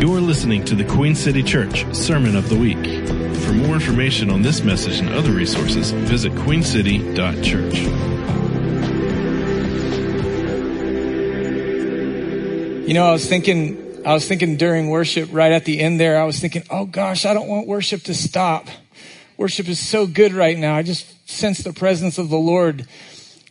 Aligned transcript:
You're 0.00 0.22
listening 0.22 0.64
to 0.64 0.74
the 0.74 0.84
Queen 0.84 1.14
City 1.14 1.42
Church 1.42 1.84
Sermon 1.94 2.34
of 2.34 2.48
the 2.48 2.56
Week. 2.56 2.82
For 3.42 3.52
more 3.52 3.74
information 3.74 4.30
on 4.30 4.40
this 4.40 4.62
message 4.62 4.98
and 4.98 5.10
other 5.10 5.30
resources, 5.30 5.90
visit 5.90 6.32
queencity.church. 6.32 7.74
You 12.88 12.94
know, 12.94 13.04
I 13.04 13.12
was 13.12 13.28
thinking, 13.28 14.00
I 14.06 14.14
was 14.14 14.26
thinking 14.26 14.56
during 14.56 14.88
worship 14.88 15.28
right 15.32 15.52
at 15.52 15.66
the 15.66 15.78
end 15.80 16.00
there, 16.00 16.18
I 16.18 16.24
was 16.24 16.40
thinking, 16.40 16.62
oh 16.70 16.86
gosh, 16.86 17.26
I 17.26 17.34
don't 17.34 17.46
want 17.46 17.66
worship 17.66 18.02
to 18.04 18.14
stop. 18.14 18.68
Worship 19.36 19.68
is 19.68 19.86
so 19.86 20.06
good 20.06 20.32
right 20.32 20.56
now. 20.56 20.76
I 20.76 20.82
just 20.82 21.28
sense 21.28 21.58
the 21.58 21.74
presence 21.74 22.16
of 22.16 22.30
the 22.30 22.38
Lord. 22.38 22.88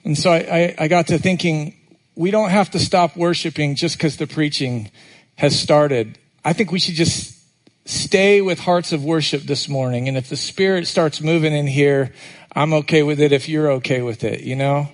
And 0.03 0.17
so 0.17 0.31
I, 0.31 0.37
I, 0.37 0.75
I 0.79 0.87
got 0.87 1.05
to 1.07 1.19
thinking, 1.19 1.75
we 2.15 2.31
don't 2.31 2.49
have 2.49 2.71
to 2.71 2.79
stop 2.79 3.15
worshiping 3.15 3.75
just 3.75 3.97
because 3.97 4.17
the 4.17 4.25
preaching 4.25 4.89
has 5.35 5.57
started. 5.57 6.17
I 6.49 6.53
think 6.53 6.71
we 6.71 6.79
should 6.79 6.95
just 6.95 7.37
stay 7.85 8.41
with 8.41 8.57
hearts 8.57 8.91
of 8.91 9.05
worship 9.05 9.43
this 9.43 9.69
morning. 9.69 10.07
And 10.07 10.17
if 10.17 10.29
the 10.29 10.35
Spirit 10.35 10.87
starts 10.87 11.21
moving 11.21 11.53
in 11.53 11.67
here, 11.67 12.11
I'm 12.55 12.73
okay 12.73 13.03
with 13.03 13.21
it 13.21 13.31
if 13.31 13.47
you're 13.47 13.73
okay 13.73 14.01
with 14.01 14.23
it, 14.23 14.41
you 14.41 14.55
know? 14.55 14.89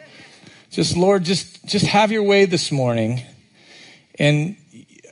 Just, 0.70 0.97
Lord, 0.97 1.23
just, 1.23 1.66
just 1.66 1.85
have 1.85 2.11
your 2.11 2.23
way 2.23 2.44
this 2.44 2.73
morning. 2.73 3.21
And 4.20 4.57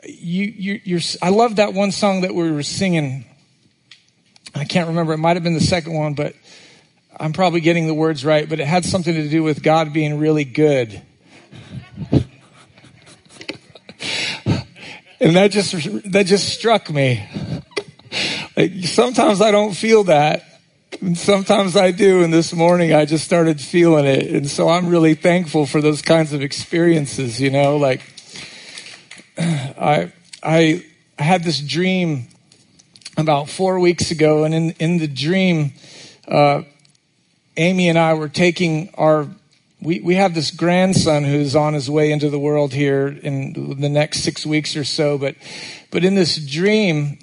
you, 0.03 0.43
you, 0.43 0.81
you're, 0.83 0.99
I 1.21 1.29
love 1.29 1.55
that 1.55 1.73
one 1.73 1.93
song 1.93 2.23
that 2.23 2.35
we 2.35 2.51
were 2.51 2.61
singing. 2.61 3.23
I 4.53 4.65
can't 4.65 4.89
remember. 4.89 5.13
It 5.13 5.19
might 5.19 5.37
have 5.37 5.45
been 5.45 5.53
the 5.53 5.61
second 5.61 5.93
one, 5.93 6.13
but 6.13 6.35
I'm 7.17 7.31
probably 7.31 7.61
getting 7.61 7.87
the 7.87 7.93
words 7.93 8.25
right, 8.25 8.49
but 8.49 8.59
it 8.59 8.67
had 8.67 8.83
something 8.83 9.13
to 9.13 9.29
do 9.29 9.43
with 9.43 9.63
God 9.63 9.93
being 9.93 10.19
really 10.19 10.43
good. 10.43 11.01
And 15.23 15.37
that 15.37 15.51
just, 15.51 15.71
that 16.11 16.25
just 16.25 16.49
struck 16.49 16.89
me. 16.89 17.25
Like, 18.57 18.73
sometimes 18.83 19.39
I 19.39 19.51
don't 19.51 19.73
feel 19.73 20.03
that. 20.03 20.43
And 20.99 21.17
sometimes 21.17 21.77
I 21.77 21.91
do. 21.91 22.23
And 22.23 22.33
this 22.33 22.53
morning 22.53 22.93
I 22.93 23.05
just 23.05 23.23
started 23.23 23.61
feeling 23.61 24.03
it. 24.03 24.27
And 24.27 24.49
so 24.49 24.67
I'm 24.67 24.89
really 24.89 25.13
thankful 25.13 25.65
for 25.65 25.79
those 25.79 26.01
kinds 26.01 26.33
of 26.33 26.41
experiences, 26.41 27.39
you 27.39 27.51
know, 27.51 27.77
like 27.77 28.01
I, 29.37 30.11
I 30.43 30.83
had 31.17 31.45
this 31.45 31.61
dream 31.61 32.27
about 33.15 33.47
four 33.47 33.79
weeks 33.79 34.11
ago. 34.11 34.43
And 34.43 34.53
in, 34.53 34.71
in 34.71 34.97
the 34.97 35.07
dream, 35.07 35.71
uh, 36.27 36.63
Amy 37.55 37.87
and 37.87 37.97
I 37.97 38.15
were 38.15 38.27
taking 38.27 38.89
our 38.95 39.29
we, 39.83 39.99
we 39.99 40.15
have 40.15 40.33
this 40.33 40.51
grandson 40.51 41.23
who's 41.23 41.55
on 41.55 41.73
his 41.73 41.89
way 41.89 42.11
into 42.11 42.29
the 42.29 42.39
world 42.39 42.73
here 42.73 43.07
in 43.07 43.77
the 43.79 43.89
next 43.89 44.19
six 44.19 44.45
weeks 44.45 44.75
or 44.75 44.83
so. 44.83 45.17
But, 45.17 45.35
but 45.91 46.03
in 46.03 46.15
this 46.15 46.37
dream, 46.37 47.19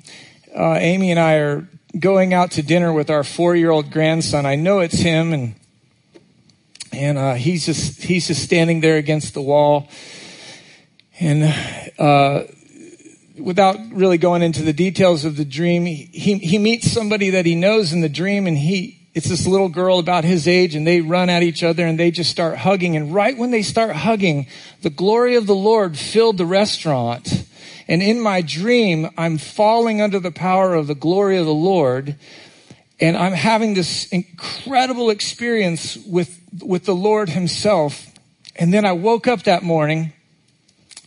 uh, 0.55 0.75
Amy 0.75 1.11
and 1.11 1.19
I 1.19 1.36
are 1.36 1.69
going 1.98 2.34
out 2.34 2.53
to 2.53 2.62
dinner 2.62 2.92
with 2.92 3.11
our 3.11 3.25
four 3.25 3.56
year 3.56 3.70
old 3.70 3.91
grandson. 3.91 4.47
I 4.47 4.56
know 4.56 4.81
it's 4.81 4.98
him 4.98 5.33
and, 5.33 5.55
and, 6.92 7.19
uh, 7.19 7.34
he's 7.34 7.66
just, 7.66 8.03
he's 8.03 8.27
just 8.27 8.42
standing 8.42 8.81
there 8.81 8.97
against 8.97 9.34
the 9.34 9.42
wall. 9.42 9.88
And, 11.19 11.55
uh, 11.98 12.44
without 13.38 13.77
really 13.92 14.19
going 14.19 14.42
into 14.42 14.62
the 14.62 14.72
details 14.72 15.25
of 15.25 15.36
the 15.36 15.44
dream, 15.44 15.86
he, 15.86 16.38
he 16.38 16.58
meets 16.58 16.91
somebody 16.91 17.31
that 17.31 17.47
he 17.47 17.55
knows 17.55 17.92
in 17.92 18.03
the 18.03 18.08
dream 18.08 18.47
and 18.47 18.58
he, 18.58 19.00
it's 19.12 19.28
this 19.28 19.47
little 19.47 19.69
girl 19.69 19.98
about 19.98 20.25
his 20.25 20.47
age 20.47 20.75
and 20.77 20.86
they 20.86 21.00
run 21.00 21.28
at 21.28 21.42
each 21.42 21.64
other 21.64 21.84
and 21.84 21.98
they 21.98 22.11
just 22.11 22.30
start 22.30 22.58
hugging. 22.58 22.97
And 22.97 23.12
right 23.12 23.36
when 23.36 23.50
they 23.50 23.62
start 23.62 23.97
hugging, 23.97 24.47
the 24.83 24.91
glory 24.91 25.34
of 25.34 25.47
the 25.47 25.55
Lord 25.55 25.98
filled 25.98 26.39
the 26.39 26.47
restaurant. 26.47 27.44
And 27.88 28.03
in 28.03 28.20
my 28.20 28.41
dream, 28.41 29.11
I'm 29.19 29.36
falling 29.36 30.00
under 30.00 30.20
the 30.20 30.31
power 30.31 30.75
of 30.75 30.86
the 30.86 30.94
glory 30.94 31.38
of 31.38 31.47
the 31.47 31.53
Lord. 31.53 32.14
And 33.00 33.16
I'm 33.16 33.33
having 33.33 33.75
this 33.75 34.06
incredible 34.11 35.11
experience 35.11 35.97
with, 35.97 36.38
with 36.62 36.84
the 36.84 36.94
Lord 36.94 37.31
himself. 37.31 38.06
And 38.54 38.72
then 38.72 38.84
I 38.84 38.93
woke 38.93 39.26
up 39.26 39.43
that 39.44 39.65
morning 39.65 40.12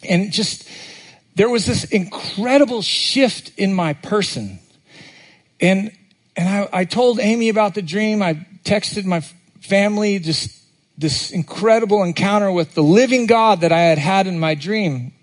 and 0.10 0.30
just, 0.32 0.68
there 1.36 1.50
was 1.50 1.66
this 1.66 1.86
incredible 1.86 2.82
shift 2.82 3.58
in 3.58 3.74
my 3.74 3.94
person. 3.94 4.60
And 5.62 5.96
and 6.36 6.50
I, 6.50 6.70
I 6.72 6.86
told 6.86 7.20
Amy 7.20 7.50
about 7.50 7.76
the 7.76 7.82
dream. 7.82 8.22
I 8.22 8.46
texted 8.64 9.06
my 9.06 9.22
family 9.62 10.20
just 10.20 10.62
this 10.98 11.32
incredible 11.32 12.04
encounter 12.04 12.52
with 12.52 12.74
the 12.74 12.84
living 12.84 13.26
God 13.26 13.62
that 13.62 13.72
I 13.72 13.82
had 13.82 13.98
had 13.98 14.28
in 14.28 14.40
my 14.40 14.56
dream. 14.56 15.14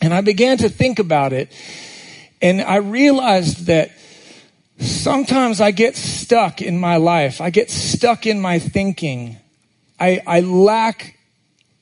And 0.00 0.14
I 0.14 0.22
began 0.22 0.58
to 0.58 0.68
think 0.68 0.98
about 0.98 1.32
it. 1.32 1.52
And 2.40 2.62
I 2.62 2.76
realized 2.76 3.66
that 3.66 3.90
sometimes 4.78 5.60
I 5.60 5.72
get 5.72 5.96
stuck 5.96 6.62
in 6.62 6.78
my 6.78 6.96
life. 6.96 7.40
I 7.40 7.50
get 7.50 7.70
stuck 7.70 8.26
in 8.26 8.40
my 8.40 8.58
thinking. 8.58 9.36
I, 9.98 10.22
I 10.26 10.40
lack 10.40 11.18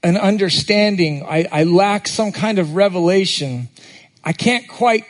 an 0.03 0.17
understanding. 0.17 1.25
I, 1.25 1.47
I 1.51 1.65
lack 1.65 2.09
some 2.09 2.33
kind 2.33 2.59
of 2.59 2.75
revelation. 2.75 3.69
I 4.25 4.33
can't 4.33 4.67
quite 4.67 5.05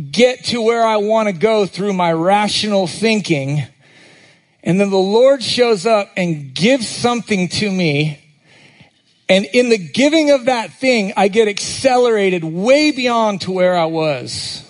get 0.00 0.44
to 0.46 0.62
where 0.62 0.86
I 0.86 0.96
want 0.96 1.28
to 1.28 1.32
go 1.32 1.66
through 1.66 1.92
my 1.92 2.12
rational 2.12 2.86
thinking. 2.86 3.62
And 4.62 4.80
then 4.80 4.90
the 4.90 4.96
Lord 4.96 5.42
shows 5.42 5.86
up 5.86 6.10
and 6.16 6.54
gives 6.54 6.88
something 6.88 7.48
to 7.48 7.70
me. 7.70 8.18
And 9.28 9.44
in 9.46 9.68
the 9.68 9.78
giving 9.78 10.30
of 10.30 10.46
that 10.46 10.72
thing, 10.72 11.12
I 11.16 11.28
get 11.28 11.48
accelerated 11.48 12.42
way 12.42 12.90
beyond 12.90 13.42
to 13.42 13.52
where 13.52 13.76
I 13.76 13.84
was. 13.84 14.64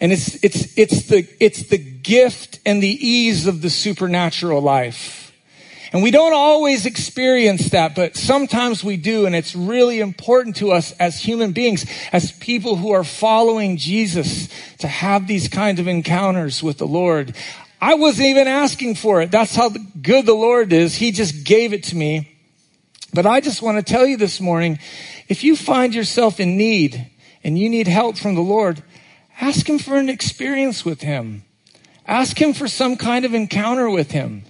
And 0.00 0.12
it's, 0.12 0.42
it's, 0.42 0.78
it's 0.78 1.02
the, 1.08 1.28
it's 1.38 1.64
the 1.64 1.76
gift 1.76 2.58
and 2.64 2.82
the 2.82 2.88
ease 2.88 3.46
of 3.46 3.60
the 3.60 3.68
supernatural 3.68 4.62
life. 4.62 5.19
And 5.92 6.02
we 6.02 6.12
don't 6.12 6.34
always 6.34 6.86
experience 6.86 7.70
that, 7.70 7.96
but 7.96 8.16
sometimes 8.16 8.84
we 8.84 8.96
do. 8.96 9.26
And 9.26 9.34
it's 9.34 9.56
really 9.56 10.00
important 10.00 10.56
to 10.56 10.70
us 10.70 10.92
as 10.92 11.18
human 11.18 11.52
beings, 11.52 11.84
as 12.12 12.30
people 12.32 12.76
who 12.76 12.92
are 12.92 13.02
following 13.02 13.76
Jesus 13.76 14.48
to 14.78 14.86
have 14.86 15.26
these 15.26 15.48
kind 15.48 15.80
of 15.80 15.88
encounters 15.88 16.62
with 16.62 16.78
the 16.78 16.86
Lord. 16.86 17.34
I 17.80 17.94
wasn't 17.94 18.28
even 18.28 18.46
asking 18.46 18.96
for 18.96 19.20
it. 19.20 19.30
That's 19.30 19.54
how 19.54 19.70
good 19.70 20.26
the 20.26 20.34
Lord 20.34 20.72
is. 20.72 20.94
He 20.94 21.10
just 21.10 21.44
gave 21.44 21.72
it 21.72 21.84
to 21.84 21.96
me. 21.96 22.36
But 23.12 23.26
I 23.26 23.40
just 23.40 23.60
want 23.60 23.84
to 23.84 23.92
tell 23.92 24.06
you 24.06 24.16
this 24.16 24.40
morning, 24.40 24.78
if 25.28 25.42
you 25.42 25.56
find 25.56 25.92
yourself 25.92 26.38
in 26.38 26.56
need 26.56 27.10
and 27.42 27.58
you 27.58 27.68
need 27.68 27.88
help 27.88 28.16
from 28.16 28.36
the 28.36 28.40
Lord, 28.42 28.82
ask 29.40 29.68
Him 29.68 29.78
for 29.78 29.96
an 29.96 30.08
experience 30.08 30.84
with 30.84 31.00
Him. 31.00 31.42
Ask 32.06 32.40
Him 32.40 32.52
for 32.52 32.68
some 32.68 32.96
kind 32.96 33.24
of 33.24 33.34
encounter 33.34 33.90
with 33.90 34.12
Him. 34.12 34.44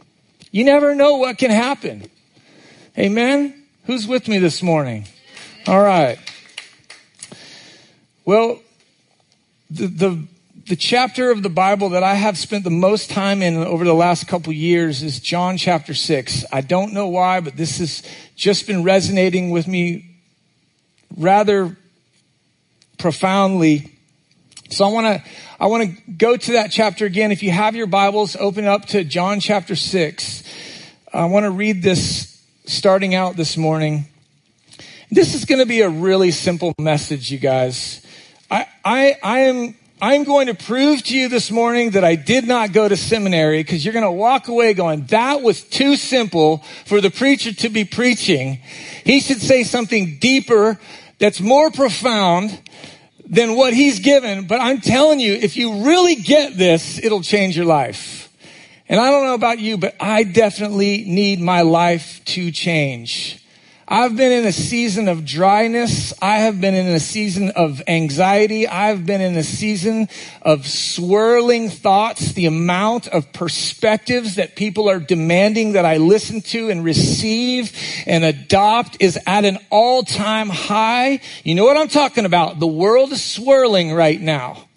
You 0.51 0.65
never 0.65 0.95
know 0.95 1.17
what 1.17 1.39
can 1.39 1.51
happen. 1.51 2.11
Amen? 2.99 3.63
Who's 3.85 4.07
with 4.07 4.27
me 4.27 4.39
this 4.39 4.63
morning? 4.63 5.07
All 5.67 5.81
right. 5.81 6.19
Well, 8.25 8.61
the, 9.71 9.87
the, 9.87 10.27
the 10.67 10.77
chapter 10.77 11.31
of 11.31 11.43
the 11.43 11.49
Bible 11.49 11.91
that 11.91 12.03
I 12.03 12.15
have 12.15 12.37
spent 12.37 12.65
the 12.65 12.71
most 12.71 13.11
time 13.11 13.43
in 13.43 13.57
over 13.57 13.85
the 13.85 13.95
last 13.95 14.27
couple 14.27 14.53
years 14.53 15.03
is 15.03 15.21
John 15.21 15.57
chapter 15.57 15.95
6. 15.95 16.45
I 16.53 16.61
don't 16.61 16.93
know 16.93 17.07
why, 17.07 17.41
but 17.41 17.57
this 17.57 17.79
has 17.79 18.03
just 18.35 18.67
been 18.67 18.83
resonating 18.83 19.51
with 19.51 19.69
me 19.69 20.17
rather 21.17 21.77
profoundly. 22.99 23.99
So 24.73 24.85
I 24.85 24.89
want 24.93 25.07
to 25.07 25.31
I 25.59 25.67
want 25.67 25.83
to 25.83 26.13
go 26.13 26.37
to 26.37 26.53
that 26.53 26.71
chapter 26.71 27.05
again. 27.05 27.33
If 27.33 27.43
you 27.43 27.51
have 27.51 27.75
your 27.75 27.89
Bibles, 27.89 28.37
open 28.37 28.67
up 28.67 28.87
to 28.87 29.03
John 29.03 29.41
chapter 29.41 29.75
6. 29.75 30.45
I 31.13 31.25
want 31.25 31.43
to 31.43 31.51
read 31.51 31.83
this 31.83 32.41
starting 32.67 33.13
out 33.17 33.35
this 33.35 33.57
morning. 33.57 34.05
This 35.11 35.35
is 35.35 35.45
going 35.45 35.59
to 35.59 35.67
be 35.67 35.81
a 35.81 35.89
really 35.89 36.31
simple 36.31 36.73
message, 36.79 37.33
you 37.33 37.39
guys. 37.39 38.07
I, 38.49 38.69
I, 38.85 39.17
I 39.25 39.39
am, 39.41 39.75
I'm 40.01 40.23
going 40.23 40.47
to 40.47 40.55
prove 40.55 41.03
to 41.03 41.19
you 41.19 41.29
this 41.29 41.51
morning 41.51 41.91
that 41.91 42.05
I 42.05 42.15
did 42.15 42.47
not 42.47 42.73
go 42.73 42.89
to 42.89 42.97
seminary 42.97 43.65
because 43.65 43.85
you're 43.85 43.93
going 43.93 44.05
to 44.05 44.11
walk 44.13 44.47
away 44.47 44.73
going, 44.73 45.07
that 45.07 45.43
was 45.43 45.65
too 45.65 45.97
simple 45.97 46.59
for 46.87 47.01
the 47.01 47.11
preacher 47.11 47.53
to 47.53 47.69
be 47.71 47.85
preaching. 47.85 48.61
He 49.05 49.19
should 49.19 49.43
say 49.43 49.65
something 49.65 50.19
deeper 50.21 50.79
that's 51.19 51.41
more 51.41 51.73
profound 51.73 52.61
than 53.31 53.55
what 53.55 53.73
he's 53.73 54.01
given. 54.01 54.47
But 54.47 54.61
I'm 54.61 54.81
telling 54.81 55.21
you, 55.21 55.33
if 55.33 55.57
you 55.57 55.87
really 55.87 56.17
get 56.17 56.59
this, 56.59 57.03
it'll 57.03 57.23
change 57.23 57.57
your 57.57 57.67
life. 57.67 58.29
And 58.89 59.01
I 59.01 59.11
don't 59.11 59.25
know 59.25 59.35
about 59.35 59.61
you, 59.61 59.79
but 59.79 59.95
I 60.01 60.25
definitely 60.25 61.05
need 61.07 61.41
my 61.41 61.63
life 61.63 62.21
to 62.27 62.51
change. 62.51 63.40
I've 63.93 64.15
been 64.15 64.31
in 64.31 64.47
a 64.47 64.53
season 64.53 65.09
of 65.09 65.25
dryness. 65.25 66.15
I 66.23 66.37
have 66.37 66.61
been 66.61 66.75
in 66.75 66.87
a 66.87 67.01
season 67.01 67.51
of 67.51 67.83
anxiety. 67.89 68.69
I've 68.69 69.05
been 69.05 69.21
in 69.21 69.37
a 69.37 69.43
season 69.43 70.09
of 70.43 70.65
swirling 70.65 71.71
thoughts. 71.71 72.35
The 72.35 72.47
amount 72.47 73.09
of 73.09 73.33
perspectives 73.33 74.37
that 74.37 74.55
people 74.55 74.89
are 74.89 75.01
demanding 75.01 75.73
that 75.73 75.85
I 75.85 75.97
listen 75.97 76.41
to 76.43 76.71
and 76.71 76.85
receive 76.85 77.77
and 78.07 78.23
adopt 78.23 78.99
is 79.01 79.19
at 79.27 79.45
an 79.45 79.59
all 79.71 80.05
time 80.05 80.51
high. 80.51 81.21
You 81.43 81.57
know 81.57 81.65
what 81.65 81.77
I'm 81.77 81.89
talking 81.89 82.27
about? 82.27 82.61
The 82.61 82.69
world 82.69 83.11
is 83.11 83.25
swirling 83.25 83.93
right 83.93 84.21
now. 84.21 84.69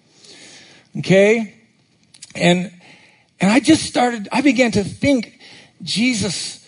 Okay? 0.98 1.54
And, 2.34 2.74
and 3.40 3.52
I 3.52 3.60
just 3.60 3.84
started, 3.84 4.28
I 4.32 4.42
began 4.42 4.72
to 4.72 4.84
think, 4.84 5.40
Jesus, 5.84 6.68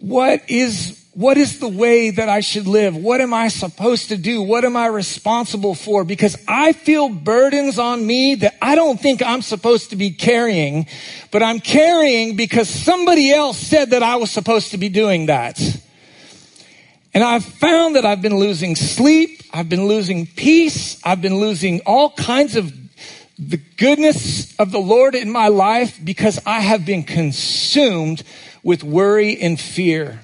what 0.00 0.50
is 0.50 1.03
what 1.14 1.38
is 1.38 1.60
the 1.60 1.68
way 1.68 2.10
that 2.10 2.28
I 2.28 2.40
should 2.40 2.66
live? 2.66 2.96
What 2.96 3.20
am 3.20 3.32
I 3.32 3.46
supposed 3.46 4.08
to 4.08 4.16
do? 4.16 4.42
What 4.42 4.64
am 4.64 4.76
I 4.76 4.86
responsible 4.86 5.76
for? 5.76 6.04
Because 6.04 6.36
I 6.48 6.72
feel 6.72 7.08
burdens 7.08 7.78
on 7.78 8.04
me 8.04 8.34
that 8.36 8.56
I 8.60 8.74
don't 8.74 9.00
think 9.00 9.22
I'm 9.22 9.40
supposed 9.40 9.90
to 9.90 9.96
be 9.96 10.10
carrying, 10.10 10.86
but 11.30 11.40
I'm 11.40 11.60
carrying 11.60 12.34
because 12.34 12.68
somebody 12.68 13.30
else 13.30 13.58
said 13.58 13.90
that 13.90 14.02
I 14.02 14.16
was 14.16 14.32
supposed 14.32 14.72
to 14.72 14.78
be 14.78 14.88
doing 14.88 15.26
that. 15.26 15.60
And 17.14 17.22
I've 17.22 17.44
found 17.44 17.94
that 17.94 18.04
I've 18.04 18.20
been 18.20 18.36
losing 18.36 18.74
sleep. 18.74 19.42
I've 19.52 19.68
been 19.68 19.86
losing 19.86 20.26
peace. 20.26 21.00
I've 21.04 21.22
been 21.22 21.38
losing 21.38 21.80
all 21.86 22.10
kinds 22.10 22.56
of 22.56 22.72
the 23.38 23.60
goodness 23.76 24.52
of 24.56 24.72
the 24.72 24.80
Lord 24.80 25.14
in 25.14 25.30
my 25.30 25.46
life 25.46 26.00
because 26.02 26.40
I 26.44 26.58
have 26.58 26.84
been 26.84 27.04
consumed 27.04 28.24
with 28.64 28.82
worry 28.82 29.40
and 29.40 29.60
fear. 29.60 30.20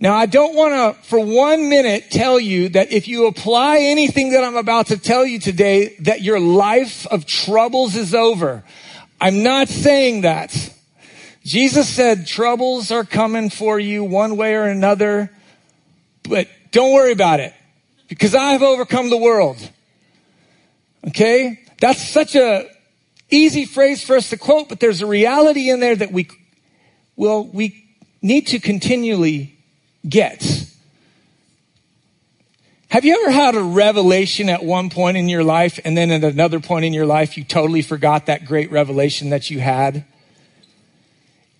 Now, 0.00 0.14
I 0.14 0.26
don't 0.26 0.54
want 0.54 0.96
to, 0.96 1.02
for 1.08 1.18
one 1.18 1.68
minute, 1.68 2.10
tell 2.10 2.38
you 2.38 2.68
that 2.70 2.92
if 2.92 3.08
you 3.08 3.26
apply 3.26 3.78
anything 3.78 4.30
that 4.30 4.44
I'm 4.44 4.56
about 4.56 4.88
to 4.88 4.96
tell 4.96 5.26
you 5.26 5.40
today, 5.40 5.96
that 6.00 6.22
your 6.22 6.38
life 6.38 7.04
of 7.08 7.26
troubles 7.26 7.96
is 7.96 8.14
over. 8.14 8.62
I'm 9.20 9.42
not 9.42 9.68
saying 9.68 10.20
that. 10.20 10.72
Jesus 11.44 11.88
said 11.88 12.28
troubles 12.28 12.92
are 12.92 13.04
coming 13.04 13.50
for 13.50 13.80
you 13.80 14.04
one 14.04 14.36
way 14.36 14.54
or 14.54 14.64
another, 14.64 15.30
but 16.22 16.48
don't 16.70 16.92
worry 16.92 17.12
about 17.12 17.40
it 17.40 17.52
because 18.06 18.36
I've 18.36 18.62
overcome 18.62 19.10
the 19.10 19.16
world. 19.16 19.56
Okay? 21.08 21.60
That's 21.80 22.06
such 22.06 22.36
a 22.36 22.68
easy 23.30 23.64
phrase 23.64 24.04
for 24.04 24.16
us 24.16 24.30
to 24.30 24.36
quote, 24.36 24.68
but 24.68 24.78
there's 24.78 25.02
a 25.02 25.06
reality 25.06 25.70
in 25.70 25.80
there 25.80 25.96
that 25.96 26.12
we, 26.12 26.28
well, 27.16 27.44
we 27.44 27.84
need 28.22 28.46
to 28.48 28.60
continually 28.60 29.57
get. 30.06 30.66
Have 32.90 33.04
you 33.04 33.22
ever 33.22 33.30
had 33.30 33.54
a 33.54 33.62
revelation 33.62 34.48
at 34.48 34.64
one 34.64 34.88
point 34.88 35.16
in 35.16 35.28
your 35.28 35.44
life 35.44 35.78
and 35.84 35.96
then 35.96 36.10
at 36.10 36.24
another 36.24 36.58
point 36.58 36.86
in 36.86 36.94
your 36.94 37.06
life 37.06 37.36
you 37.36 37.44
totally 37.44 37.82
forgot 37.82 38.26
that 38.26 38.46
great 38.46 38.70
revelation 38.70 39.30
that 39.30 39.50
you 39.50 39.60
had? 39.60 40.04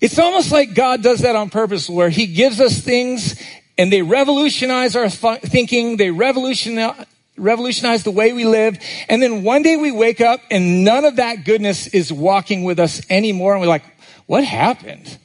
It's 0.01 0.17
almost 0.17 0.51
like 0.51 0.73
God 0.73 1.03
does 1.03 1.19
that 1.19 1.35
on 1.35 1.49
purpose 1.49 1.89
where 1.89 2.09
he 2.09 2.25
gives 2.25 2.59
us 2.59 2.79
things 2.79 3.39
and 3.77 3.93
they 3.93 4.01
revolutionize 4.01 4.95
our 4.95 5.09
th- 5.09 5.41
thinking, 5.41 5.97
they 5.97 6.11
revolutionize 6.11 7.05
revolutionize 7.37 8.03
the 8.03 8.11
way 8.11 8.33
we 8.33 8.45
live. 8.45 8.77
And 9.07 9.21
then 9.21 9.43
one 9.43 9.61
day 9.61 9.77
we 9.77 9.91
wake 9.91 10.21
up 10.21 10.41
and 10.51 10.83
none 10.83 11.05
of 11.05 11.15
that 11.17 11.45
goodness 11.45 11.87
is 11.87 12.11
walking 12.11 12.63
with 12.63 12.79
us 12.79 13.01
anymore. 13.09 13.53
And 13.53 13.61
we're 13.61 13.67
like, 13.67 13.85
what 14.25 14.43
happened? 14.43 15.17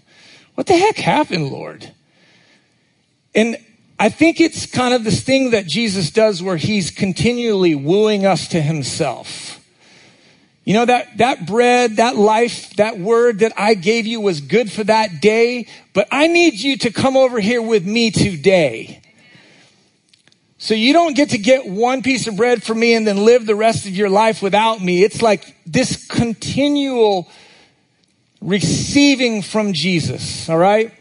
What 0.55 0.67
the 0.67 0.77
heck 0.77 0.97
happened, 0.97 1.51
Lord? 1.51 1.93
And 3.35 3.57
I 3.99 4.09
think 4.09 4.41
it's 4.41 4.67
kind 4.67 4.95
of 4.95 5.05
this 5.05 5.23
thing 5.23 5.51
that 5.51 5.67
Jesus 5.67 6.11
does 6.11 6.43
where 6.43 6.57
he's 6.57 6.91
continually 6.91 7.75
wooing 7.75 8.27
us 8.27 8.49
to 8.49 8.61
himself. 8.61 9.61
You 10.65 10.75
know, 10.75 10.87
that, 10.87 11.19
that 11.19 11.47
bread, 11.47 11.97
that 11.97 12.17
life, 12.17 12.75
that 12.77 12.99
word 12.99 13.41
that 13.41 13.53
I 13.57 13.75
gave 13.75 14.07
you 14.07 14.21
was 14.21 14.41
good 14.41 14.73
for 14.73 14.83
that 14.85 15.21
day, 15.21 15.67
but 15.93 16.09
I 16.11 16.27
need 16.27 16.55
you 16.55 16.79
to 16.79 16.91
come 16.91 17.17
over 17.17 17.39
here 17.39 17.61
with 17.61 17.87
me 17.87 18.11
today. 18.11 19.03
So 20.57 20.73
you 20.73 20.95
don't 20.95 21.15
get 21.15 21.31
to 21.31 21.39
get 21.39 21.67
one 21.67 22.03
piece 22.03 22.27
of 22.27 22.37
bread 22.37 22.63
from 22.63 22.81
me 22.81 22.95
and 22.95 23.07
then 23.07 23.19
live 23.19 23.45
the 23.45 23.55
rest 23.55 23.85
of 23.85 23.95
your 23.95 24.09
life 24.09 24.41
without 24.41 24.81
me. 24.81 25.05
It's 25.05 25.21
like 25.21 25.55
this 25.67 26.07
continual 26.07 27.29
receiving 28.41 29.43
from 29.43 29.75
Jesus. 29.75 30.49
All 30.49 30.57
right. 30.57 30.93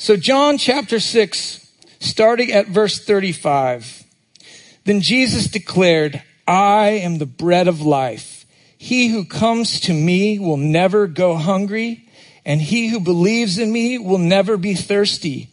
So, 0.00 0.16
John 0.16 0.58
chapter 0.58 1.00
6, 1.00 1.72
starting 1.98 2.52
at 2.52 2.68
verse 2.68 3.04
35. 3.04 4.04
Then 4.84 5.00
Jesus 5.00 5.48
declared, 5.48 6.22
I 6.46 6.90
am 6.90 7.18
the 7.18 7.26
bread 7.26 7.66
of 7.66 7.80
life. 7.80 8.46
He 8.78 9.08
who 9.08 9.24
comes 9.24 9.80
to 9.80 9.92
me 9.92 10.38
will 10.38 10.56
never 10.56 11.08
go 11.08 11.34
hungry, 11.34 12.08
and 12.44 12.62
he 12.62 12.86
who 12.86 13.00
believes 13.00 13.58
in 13.58 13.72
me 13.72 13.98
will 13.98 14.18
never 14.18 14.56
be 14.56 14.74
thirsty. 14.74 15.48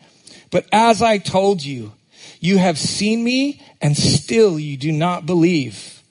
But 0.52 0.68
as 0.72 1.02
I 1.02 1.18
told 1.18 1.64
you, 1.64 1.94
you 2.40 2.60
have 2.60 2.78
seen 2.78 3.24
me, 3.24 3.60
and 3.82 3.98
still 3.98 4.60
you 4.60 4.78
do 4.78 4.92
not 4.92 5.26
believe. 5.26 6.04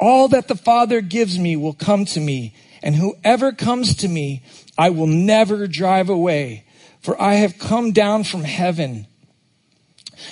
All 0.00 0.28
that 0.28 0.48
the 0.48 0.56
Father 0.56 1.02
gives 1.02 1.38
me 1.38 1.56
will 1.56 1.74
come 1.74 2.06
to 2.06 2.20
me, 2.20 2.54
and 2.82 2.96
whoever 2.96 3.52
comes 3.52 3.96
to 3.96 4.08
me, 4.08 4.42
I 4.78 4.88
will 4.88 5.06
never 5.06 5.66
drive 5.66 6.08
away. 6.08 6.62
For 7.06 7.22
I 7.22 7.34
have 7.34 7.60
come 7.60 7.92
down 7.92 8.24
from 8.24 8.42
heaven, 8.42 9.06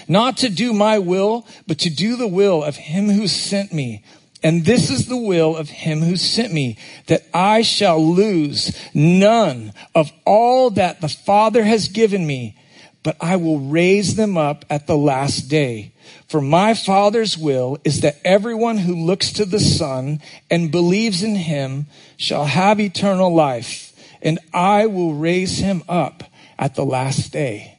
not 0.09 0.39
to 0.39 0.49
do 0.49 0.73
my 0.73 0.99
will, 0.99 1.47
but 1.69 1.79
to 1.79 1.89
do 1.89 2.17
the 2.17 2.27
will 2.27 2.65
of 2.65 2.75
him 2.75 3.09
who 3.11 3.29
sent 3.29 3.73
me. 3.73 4.03
And 4.43 4.65
this 4.65 4.91
is 4.91 5.07
the 5.07 5.17
will 5.17 5.57
of 5.57 5.69
him 5.69 6.01
who 6.01 6.17
sent 6.17 6.53
me, 6.53 6.77
that 7.07 7.29
I 7.33 7.63
shall 7.63 8.05
lose 8.05 8.77
none 8.93 9.73
of 9.95 10.11
all 10.27 10.71
that 10.71 11.01
the 11.01 11.09
Father 11.09 11.63
has 11.63 11.87
given 11.87 12.27
me, 12.27 12.59
but 13.05 13.17
I 13.21 13.37
will 13.37 13.61
raise 13.61 14.17
them 14.17 14.37
up 14.37 14.65
at 14.69 14.89
the 14.89 14.97
last 14.97 15.43
day. 15.43 15.93
For 16.27 16.41
my 16.41 16.75
Father's 16.75 17.39
will 17.39 17.79
is 17.85 18.01
that 18.01 18.19
everyone 18.25 18.79
who 18.79 18.97
looks 18.97 19.31
to 19.35 19.45
the 19.45 19.61
Son 19.61 20.21
and 20.51 20.73
believes 20.73 21.23
in 21.23 21.37
him 21.37 21.87
shall 22.17 22.47
have 22.47 22.81
eternal 22.81 23.33
life, 23.33 23.93
and 24.21 24.41
I 24.53 24.87
will 24.87 25.15
raise 25.15 25.59
him 25.59 25.85
up 25.89 26.25
at 26.59 26.75
the 26.75 26.85
last 26.85 27.33
day. 27.33 27.79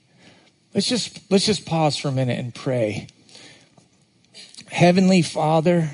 Let's 0.74 0.88
just, 0.88 1.32
let's 1.32 1.46
just 1.46 1.66
pause 1.66 1.98
for 1.98 2.10
a 2.10 2.12
minute 2.12 2.38
and 2.38 2.54
pray. 2.54 3.08
Heavenly 4.70 5.22
Father, 5.22 5.90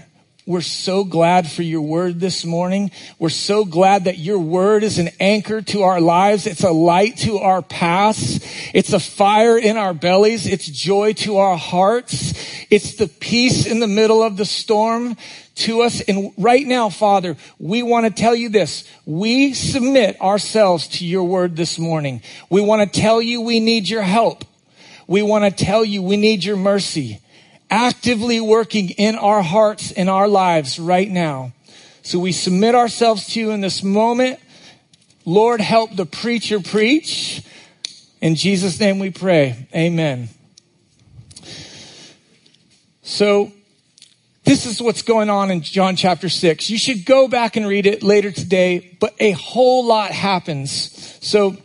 we're 0.48 0.62
so 0.62 1.04
glad 1.04 1.50
for 1.50 1.62
your 1.62 1.82
word 1.82 2.20
this 2.20 2.44
morning. 2.44 2.90
We're 3.20 3.30
so 3.30 3.64
glad 3.64 4.06
that 4.06 4.18
your 4.18 4.40
word 4.40 4.84
is 4.84 4.98
an 4.98 5.10
anchor 5.20 5.62
to 5.62 5.84
our 5.84 6.02
lives. 6.02 6.48
It's 6.48 6.64
a 6.64 6.72
light 6.72 7.18
to 7.18 7.38
our 7.38 7.62
paths. 7.62 8.40
It's 8.74 8.92
a 8.92 9.00
fire 9.00 9.58
in 9.58 9.78
our 9.78 9.94
bellies. 9.94 10.48
It's 10.48 10.66
joy 10.66 11.14
to 11.14 11.38
our 11.38 11.58
hearts. 11.58 12.34
It's 12.72 12.96
the 12.96 13.08
peace 13.08 13.68
in 13.68 13.80
the 13.80 13.88
middle 13.88 14.24
of 14.24 14.36
the 14.36 14.46
storm 14.46 15.16
to 15.62 15.82
us. 15.82 16.02
And 16.02 16.32
right 16.38 16.66
now, 16.66 16.90
Father, 16.90 17.38
we 17.60 17.84
want 17.84 18.06
to 18.06 18.12
tell 18.12 18.36
you 18.36 18.50
this. 18.50 18.84
We 19.06 19.54
submit 19.54 20.20
ourselves 20.22 20.88
to 20.90 21.06
your 21.06 21.24
word 21.24 21.56
this 21.56 21.80
morning. 21.80 22.22
We 22.50 22.62
want 22.62 22.92
to 22.92 23.00
tell 23.00 23.22
you 23.22 23.42
we 23.42 23.60
need 23.60 23.90
your 23.90 24.04
help. 24.04 24.46
We 25.08 25.22
want 25.22 25.46
to 25.46 25.66
tell 25.66 25.84
you 25.84 26.02
we 26.04 26.18
need 26.18 26.44
your 26.44 26.58
mercy 26.58 27.22
actively 27.72 28.42
working 28.42 28.90
in 28.90 29.16
our 29.16 29.42
hearts 29.42 29.92
in 29.92 30.10
our 30.10 30.28
lives 30.28 30.78
right 30.78 31.10
now. 31.10 31.54
So 32.04 32.20
we 32.20 32.34
submit 32.34 32.76
ourselves 32.76 33.28
to 33.28 33.40
you 33.40 33.52
in 33.52 33.62
this 33.62 33.82
moment. 33.82 34.40
Lord, 35.26 35.62
help 35.62 35.96
the 35.96 36.06
preacher 36.06 36.60
preach. 36.60 37.44
In 38.20 38.36
Jesus' 38.36 38.80
name 38.80 39.00
we 39.00 39.10
pray. 39.10 39.68
Amen. 39.74 40.30
So, 43.04 43.52
this 44.52 44.66
is 44.66 44.82
what's 44.82 45.02
going 45.02 45.30
on 45.30 45.50
in 45.50 45.62
John 45.62 45.96
chapter 45.96 46.28
6. 46.28 46.70
You 46.70 46.78
should 46.78 47.06
go 47.06 47.30
back 47.30 47.56
and 47.56 47.66
read 47.66 47.86
it 47.86 48.04
later 48.04 48.32
today, 48.32 48.98
but 49.00 49.16
a 49.18 49.32
whole 49.32 49.86
lot 49.86 50.12
happens. 50.12 51.18
So 51.26 51.56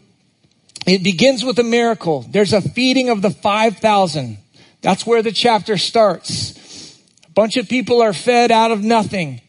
it 0.87 1.03
begins 1.03 1.45
with 1.45 1.59
a 1.59 1.65
miracle. 1.65 2.25
There's 2.31 2.53
a 2.53 2.61
feeding 2.61 3.09
of 3.09 3.23
the 3.23 3.31
5,000. 3.31 4.39
That's 4.83 5.05
where 5.05 5.21
the 5.21 5.33
chapter 5.33 5.77
starts. 5.77 7.03
A 7.27 7.31
bunch 7.33 7.57
of 7.57 7.69
people 7.69 8.03
are 8.03 8.13
fed 8.13 8.53
out 8.53 8.71
of 8.71 8.85
nothing. 8.85 9.41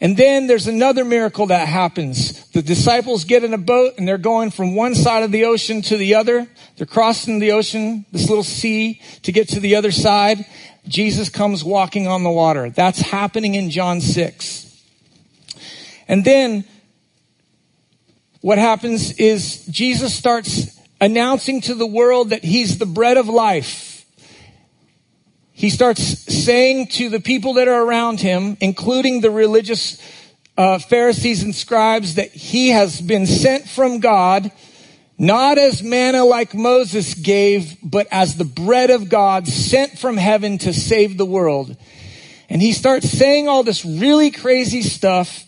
And 0.00 0.16
then 0.16 0.48
there's 0.48 0.66
another 0.66 1.04
miracle 1.04 1.46
that 1.46 1.68
happens. 1.68 2.48
The 2.48 2.60
disciples 2.60 3.24
get 3.24 3.44
in 3.44 3.54
a 3.54 3.58
boat 3.58 3.94
and 3.98 4.08
they're 4.08 4.18
going 4.18 4.50
from 4.50 4.74
one 4.74 4.96
side 4.96 5.22
of 5.22 5.30
the 5.30 5.44
ocean 5.44 5.80
to 5.82 5.96
the 5.96 6.16
other. 6.16 6.48
They're 6.76 6.88
crossing 6.88 7.38
the 7.38 7.52
ocean, 7.52 8.04
this 8.10 8.28
little 8.28 8.42
sea, 8.42 9.00
to 9.22 9.30
get 9.30 9.50
to 9.50 9.60
the 9.60 9.76
other 9.76 9.92
side. 9.92 10.44
Jesus 10.86 11.28
comes 11.28 11.64
walking 11.64 12.06
on 12.06 12.22
the 12.22 12.30
water. 12.30 12.70
That's 12.70 13.00
happening 13.00 13.54
in 13.54 13.70
John 13.70 14.00
6. 14.00 14.64
And 16.08 16.24
then 16.24 16.64
what 18.40 18.58
happens 18.58 19.12
is 19.12 19.64
Jesus 19.66 20.14
starts 20.14 20.78
announcing 21.00 21.62
to 21.62 21.74
the 21.74 21.86
world 21.86 22.30
that 22.30 22.44
he's 22.44 22.78
the 22.78 22.86
bread 22.86 23.16
of 23.16 23.28
life. 23.28 24.04
He 25.52 25.70
starts 25.70 26.02
saying 26.02 26.88
to 26.88 27.08
the 27.08 27.20
people 27.20 27.54
that 27.54 27.68
are 27.68 27.82
around 27.82 28.20
him, 28.20 28.56
including 28.60 29.20
the 29.20 29.30
religious 29.30 29.98
uh, 30.58 30.78
Pharisees 30.78 31.42
and 31.42 31.54
scribes, 31.54 32.16
that 32.16 32.32
he 32.32 32.68
has 32.70 33.00
been 33.00 33.26
sent 33.26 33.68
from 33.68 34.00
God, 34.00 34.50
not 35.16 35.58
as 35.58 35.82
manna 35.82 36.24
like 36.24 36.54
Moses 36.54 37.14
gave, 37.14 37.76
but 37.82 38.06
as 38.10 38.36
the 38.36 38.44
bread 38.44 38.90
of 38.90 39.08
God 39.08 39.46
sent 39.46 39.98
from 39.98 40.16
heaven 40.16 40.58
to 40.58 40.72
save 40.72 41.16
the 41.16 41.24
world. 41.24 41.76
And 42.48 42.60
he 42.60 42.72
starts 42.72 43.08
saying 43.10 43.48
all 43.48 43.62
this 43.62 43.84
really 43.84 44.30
crazy 44.30 44.82
stuff. 44.82 45.44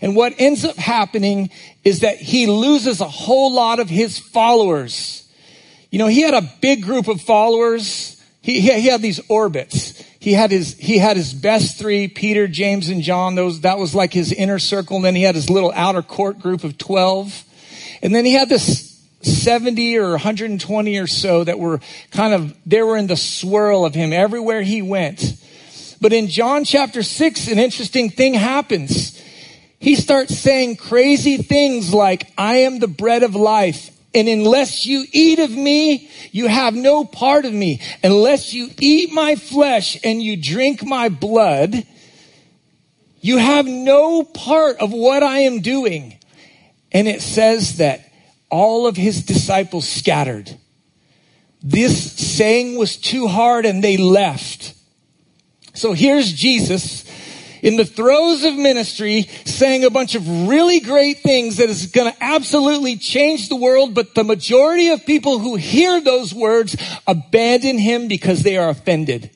And 0.00 0.16
what 0.16 0.34
ends 0.38 0.64
up 0.64 0.76
happening 0.76 1.50
is 1.84 2.00
that 2.00 2.18
he 2.18 2.46
loses 2.46 3.00
a 3.00 3.08
whole 3.08 3.52
lot 3.52 3.80
of 3.80 3.88
his 3.88 4.18
followers. 4.18 5.28
You 5.90 5.98
know, 5.98 6.06
he 6.06 6.22
had 6.22 6.34
a 6.34 6.50
big 6.60 6.82
group 6.82 7.08
of 7.08 7.20
followers. 7.20 8.22
He, 8.42 8.60
he, 8.60 8.80
he 8.80 8.88
had 8.88 9.02
these 9.02 9.20
orbits. 9.28 10.02
He 10.18 10.32
had 10.32 10.50
his, 10.50 10.76
he 10.78 10.98
had 10.98 11.16
his 11.16 11.32
best 11.32 11.78
three, 11.78 12.08
Peter, 12.08 12.48
James, 12.48 12.88
and 12.88 13.02
John. 13.02 13.34
Those, 13.34 13.60
that 13.60 13.78
was 13.78 13.94
like 13.94 14.12
his 14.12 14.32
inner 14.32 14.58
circle. 14.58 14.96
And 14.96 15.04
then 15.04 15.14
he 15.14 15.22
had 15.22 15.34
his 15.34 15.50
little 15.50 15.72
outer 15.74 16.02
court 16.02 16.38
group 16.38 16.64
of 16.64 16.78
12. 16.78 17.44
And 18.02 18.14
then 18.14 18.24
he 18.24 18.32
had 18.32 18.48
this 18.48 18.96
70 19.22 19.98
or 19.98 20.10
120 20.10 20.98
or 20.98 21.06
so 21.06 21.44
that 21.44 21.58
were 21.58 21.80
kind 22.10 22.34
of, 22.34 22.56
they 22.64 22.82
were 22.82 22.96
in 22.96 23.06
the 23.06 23.16
swirl 23.16 23.84
of 23.84 23.94
him 23.94 24.12
everywhere 24.12 24.62
he 24.62 24.82
went. 24.82 25.34
But 26.00 26.12
in 26.12 26.28
John 26.28 26.64
chapter 26.64 27.02
6, 27.02 27.48
an 27.48 27.58
interesting 27.58 28.10
thing 28.10 28.34
happens. 28.34 29.20
He 29.78 29.94
starts 29.94 30.36
saying 30.38 30.76
crazy 30.76 31.38
things 31.38 31.92
like, 31.92 32.32
I 32.36 32.58
am 32.58 32.78
the 32.78 32.88
bread 32.88 33.22
of 33.22 33.34
life. 33.34 33.90
And 34.14 34.28
unless 34.28 34.86
you 34.86 35.04
eat 35.12 35.38
of 35.38 35.50
me, 35.50 36.10
you 36.32 36.46
have 36.46 36.74
no 36.74 37.04
part 37.04 37.44
of 37.44 37.52
me. 37.52 37.82
Unless 38.02 38.54
you 38.54 38.70
eat 38.78 39.12
my 39.12 39.36
flesh 39.36 39.98
and 40.02 40.22
you 40.22 40.36
drink 40.36 40.84
my 40.84 41.08
blood, 41.10 41.86
you 43.20 43.38
have 43.38 43.66
no 43.66 44.22
part 44.22 44.78
of 44.78 44.92
what 44.92 45.22
I 45.22 45.40
am 45.40 45.60
doing. 45.60 46.18
And 46.96 47.06
it 47.06 47.20
says 47.20 47.76
that 47.76 48.10
all 48.50 48.86
of 48.86 48.96
his 48.96 49.22
disciples 49.22 49.86
scattered. 49.86 50.50
This 51.62 52.14
saying 52.14 52.78
was 52.78 52.96
too 52.96 53.28
hard 53.28 53.66
and 53.66 53.84
they 53.84 53.98
left. 53.98 54.72
So 55.74 55.92
here's 55.92 56.32
Jesus 56.32 57.04
in 57.60 57.76
the 57.76 57.84
throes 57.84 58.44
of 58.44 58.56
ministry 58.56 59.24
saying 59.44 59.84
a 59.84 59.90
bunch 59.90 60.14
of 60.14 60.48
really 60.48 60.80
great 60.80 61.18
things 61.18 61.58
that 61.58 61.68
is 61.68 61.88
going 61.88 62.10
to 62.10 62.24
absolutely 62.24 62.96
change 62.96 63.50
the 63.50 63.56
world, 63.56 63.94
but 63.94 64.14
the 64.14 64.24
majority 64.24 64.88
of 64.88 65.04
people 65.04 65.38
who 65.38 65.56
hear 65.56 66.00
those 66.00 66.32
words 66.32 66.78
abandon 67.06 67.76
him 67.76 68.08
because 68.08 68.42
they 68.42 68.56
are 68.56 68.70
offended. 68.70 69.35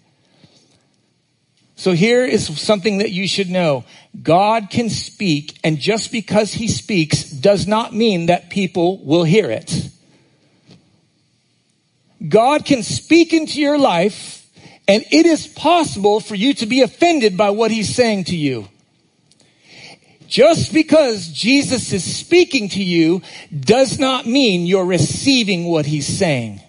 So 1.80 1.92
here 1.92 2.26
is 2.26 2.60
something 2.60 2.98
that 2.98 3.10
you 3.10 3.26
should 3.26 3.48
know. 3.48 3.84
God 4.22 4.68
can 4.68 4.90
speak, 4.90 5.58
and 5.64 5.78
just 5.78 6.12
because 6.12 6.52
he 6.52 6.68
speaks 6.68 7.24
does 7.24 7.66
not 7.66 7.94
mean 7.94 8.26
that 8.26 8.50
people 8.50 9.02
will 9.02 9.24
hear 9.24 9.50
it. 9.50 9.88
God 12.28 12.66
can 12.66 12.82
speak 12.82 13.32
into 13.32 13.62
your 13.62 13.78
life 13.78 14.46
and 14.86 15.06
it 15.10 15.24
is 15.24 15.46
possible 15.46 16.20
for 16.20 16.34
you 16.34 16.52
to 16.52 16.66
be 16.66 16.82
offended 16.82 17.38
by 17.38 17.48
what 17.48 17.70
he's 17.70 17.94
saying 17.94 18.24
to 18.24 18.36
you. 18.36 18.68
Just 20.28 20.74
because 20.74 21.28
Jesus 21.28 21.94
is 21.94 22.04
speaking 22.04 22.68
to 22.68 22.82
you 22.82 23.22
does 23.58 23.98
not 23.98 24.26
mean 24.26 24.66
you're 24.66 24.84
receiving 24.84 25.64
what 25.64 25.86
he's 25.86 26.06
saying. 26.06 26.60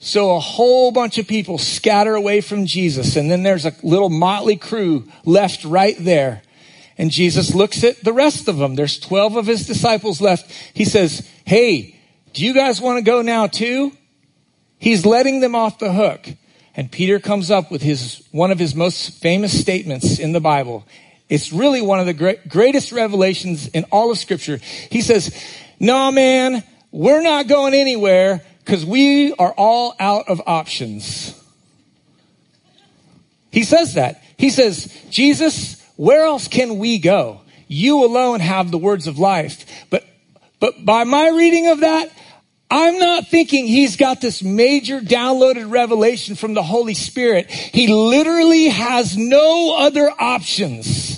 So 0.00 0.36
a 0.36 0.40
whole 0.40 0.92
bunch 0.92 1.18
of 1.18 1.26
people 1.26 1.58
scatter 1.58 2.14
away 2.14 2.40
from 2.40 2.66
Jesus, 2.66 3.16
and 3.16 3.30
then 3.30 3.42
there's 3.42 3.66
a 3.66 3.74
little 3.82 4.10
motley 4.10 4.56
crew 4.56 5.08
left 5.24 5.64
right 5.64 5.96
there. 5.98 6.42
And 6.96 7.10
Jesus 7.10 7.54
looks 7.54 7.84
at 7.84 8.02
the 8.02 8.12
rest 8.12 8.48
of 8.48 8.58
them. 8.58 8.74
There's 8.74 8.98
12 8.98 9.36
of 9.36 9.46
his 9.46 9.66
disciples 9.66 10.20
left. 10.20 10.50
He 10.74 10.84
says, 10.84 11.28
Hey, 11.44 11.96
do 12.32 12.44
you 12.44 12.52
guys 12.52 12.80
want 12.80 12.98
to 12.98 13.02
go 13.02 13.22
now 13.22 13.46
too? 13.46 13.92
He's 14.78 15.06
letting 15.06 15.40
them 15.40 15.54
off 15.54 15.78
the 15.78 15.92
hook. 15.92 16.28
And 16.74 16.90
Peter 16.90 17.18
comes 17.18 17.50
up 17.50 17.70
with 17.70 17.82
his, 17.82 18.22
one 18.30 18.52
of 18.52 18.58
his 18.58 18.74
most 18.74 19.20
famous 19.20 19.58
statements 19.58 20.18
in 20.18 20.32
the 20.32 20.40
Bible. 20.40 20.86
It's 21.28 21.52
really 21.52 21.82
one 21.82 21.98
of 21.98 22.06
the 22.06 22.14
great, 22.14 22.48
greatest 22.48 22.92
revelations 22.92 23.66
in 23.68 23.84
all 23.90 24.10
of 24.10 24.18
scripture. 24.18 24.58
He 24.90 25.00
says, 25.00 25.34
no 25.80 26.10
man, 26.12 26.62
we're 26.90 27.22
not 27.22 27.48
going 27.48 27.74
anywhere 27.74 28.42
because 28.68 28.84
we 28.84 29.32
are 29.38 29.54
all 29.56 29.94
out 29.98 30.28
of 30.28 30.42
options. 30.46 31.32
He 33.50 33.62
says 33.62 33.94
that. 33.94 34.22
He 34.36 34.50
says, 34.50 34.94
Jesus, 35.08 35.82
where 35.96 36.26
else 36.26 36.48
can 36.48 36.76
we 36.76 36.98
go? 36.98 37.40
You 37.66 38.04
alone 38.04 38.40
have 38.40 38.70
the 38.70 38.76
words 38.76 39.06
of 39.06 39.18
life. 39.18 39.86
But, 39.88 40.04
but 40.60 40.84
by 40.84 41.04
my 41.04 41.30
reading 41.30 41.68
of 41.68 41.80
that, 41.80 42.10
I'm 42.70 42.98
not 42.98 43.28
thinking 43.28 43.66
he's 43.66 43.96
got 43.96 44.20
this 44.20 44.42
major 44.42 45.00
downloaded 45.00 45.70
revelation 45.70 46.34
from 46.34 46.52
the 46.52 46.62
Holy 46.62 46.92
Spirit. 46.92 47.50
He 47.50 47.86
literally 47.86 48.68
has 48.68 49.16
no 49.16 49.76
other 49.78 50.10
options. 50.10 51.17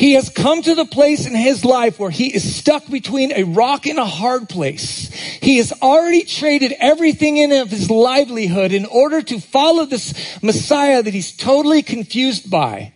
He 0.00 0.14
has 0.14 0.30
come 0.30 0.62
to 0.62 0.74
the 0.74 0.86
place 0.86 1.26
in 1.26 1.34
his 1.34 1.62
life 1.62 1.98
where 1.98 2.08
he 2.08 2.34
is 2.34 2.56
stuck 2.56 2.86
between 2.86 3.32
a 3.32 3.44
rock 3.44 3.84
and 3.84 3.98
a 3.98 4.06
hard 4.06 4.48
place. 4.48 5.12
He 5.12 5.58
has 5.58 5.74
already 5.82 6.22
traded 6.22 6.72
everything 6.80 7.36
in 7.36 7.52
of 7.52 7.70
his 7.70 7.90
livelihood 7.90 8.72
in 8.72 8.86
order 8.86 9.20
to 9.20 9.38
follow 9.38 9.84
this 9.84 10.42
Messiah 10.42 11.02
that 11.02 11.12
he's 11.12 11.36
totally 11.36 11.82
confused 11.82 12.50
by. 12.50 12.94